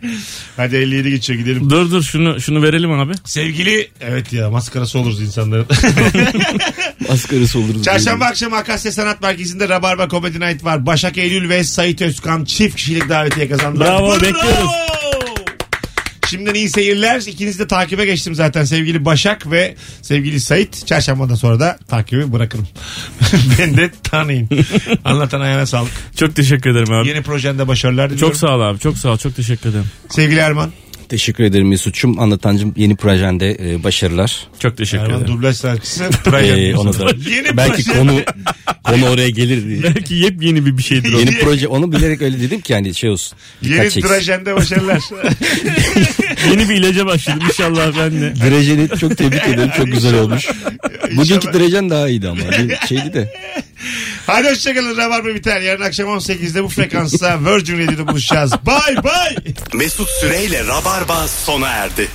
Hadi 0.58 0.76
57 0.76 1.10
geçiyor 1.10 1.40
gidelim. 1.40 1.70
dur 1.70 1.92
dur 1.92 2.04
şunu 2.04 2.42
şunu 2.42 2.62
verelim 2.64 2.92
abi. 2.92 3.14
Sevgili 3.26 3.90
evet 4.02 4.34
ya 4.34 4.50
maskarası 4.50 5.00
oluruz 5.00 5.22
insanların. 5.22 5.66
Asgarısı 7.10 7.60
oluruz. 7.60 7.84
Çarşamba 7.84 8.26
akşamı 8.26 8.56
Akasya 8.56 8.92
Sanat 8.92 9.22
Merkezi'nde 9.22 9.70
Rabarba 9.70 10.10
Comedy 10.10 10.40
Night 10.40 10.64
var. 10.64 10.86
Başak 10.86 11.18
Eylül 11.18 11.50
ve 11.50 11.64
Sait 11.64 12.02
Özkan 12.02 12.46
çift 12.46 12.76
kişilik 12.76 13.10
davetiye 13.10 13.50
kazandılar. 13.50 13.88
Bravo, 13.88 14.14
bekliyoruz. 14.16 14.70
Şimdiden 16.36 16.54
iyi 16.54 16.70
seyirler. 16.70 17.22
İkinizi 17.28 17.60
de 17.60 17.68
takibe 17.68 18.06
geçtim 18.06 18.36
zaten 18.36 18.64
sevgili 18.64 19.06
Başak 19.06 19.52
ve 19.52 19.76
sevgili 20.02 20.40
Sait. 20.40 20.88
Çarşambadan 20.88 21.36
sonra 21.36 21.60
da 21.60 21.78
takibi 21.88 22.34
bırakırım. 22.34 22.68
ben 23.60 23.78
de 23.78 23.92
tanıyın. 24.04 24.50
Anlatan 25.06 25.42
ayağına 25.42 25.66
sağlık. 25.66 25.92
Çok 26.16 26.36
teşekkür 26.36 26.70
ederim 26.70 26.94
abi. 26.94 27.08
Yeni 27.08 27.22
projende 27.22 27.68
başarılar 27.68 28.10
diliyorum. 28.10 28.32
Çok 28.32 28.38
sağ 28.38 28.56
ol 28.56 28.62
abi. 28.62 28.80
Çok 28.80 28.98
sağ 28.98 29.10
ol. 29.10 29.18
Çok 29.18 29.36
teşekkür 29.36 29.70
ederim. 29.70 29.86
Sevgili 30.10 30.40
Erman. 30.40 30.72
Teşekkür 31.10 31.44
ederim 31.44 31.68
Mesut'cum. 31.70 32.20
Anlatancım 32.20 32.74
yeni 32.78 32.96
projende 32.96 33.58
e, 33.62 33.84
başarılar. 33.84 34.48
Çok 34.60 34.78
teşekkür 34.78 35.04
Erman 35.04 35.22
ederim. 35.22 35.34
dublaj 35.34 35.56
sanatçısı. 35.56 36.04
Ee, 36.36 36.76
onu 36.76 37.00
da 37.00 37.12
Yeni 37.30 37.58
belki 37.58 37.84
proje. 37.86 38.00
konu 38.00 38.22
konu 38.84 39.10
oraya 39.10 39.30
gelir 39.30 39.66
diye. 39.68 39.84
Belki 39.84 40.16
yepyeni 40.16 40.66
bir 40.66 40.78
bir 40.78 40.84
şeydir 40.84 41.14
o. 41.14 41.20
Yeni 41.20 41.40
proje 41.40 41.68
onu 41.68 41.92
bilerek 41.92 42.22
öyle 42.22 42.40
dedim 42.42 42.62
ki 42.62 42.74
hani 42.74 42.96
şey 42.96 43.10
olsun. 43.10 43.38
Yeni 43.62 43.76
çeksin. 43.82 44.02
trajende 44.02 44.56
başarılar. 44.56 45.02
Yeni 46.52 46.70
bir 46.70 46.76
ilaca 46.76 47.06
başladım 47.06 47.40
inşallah 47.50 47.92
ben 48.00 48.22
de. 48.22 48.34
Drejeni 48.50 48.90
çok 49.00 49.18
tebrik 49.18 49.48
ederim. 49.48 49.72
Çok 49.78 49.86
güzel 49.92 50.20
olmuş. 50.20 50.48
Bugünkü. 51.18 51.54
Drejen 51.54 51.90
daha 51.90 52.10
iyiydi 52.10 52.30
ama. 52.30 52.42
Bir 52.42 52.88
şeydi 52.88 53.14
de. 53.14 53.34
Hadi 54.28 54.50
hoşçakalın. 54.50 54.98
Rabarba 54.98 55.28
biter. 55.28 55.62
Yarın 55.62 55.82
akşam 55.82 56.08
18'de 56.10 56.64
bu 56.64 56.70
frekansta 56.70 57.40
Virgin 57.46 57.80
Radio'da 57.80 58.08
buluşacağız. 58.08 58.52
Bye 58.52 59.04
bye. 59.04 59.54
Mesut 59.74 60.10
Süreyle 60.10 60.68
Rabarba 60.68 61.28
sona 61.28 61.68
erdi. 61.68 62.08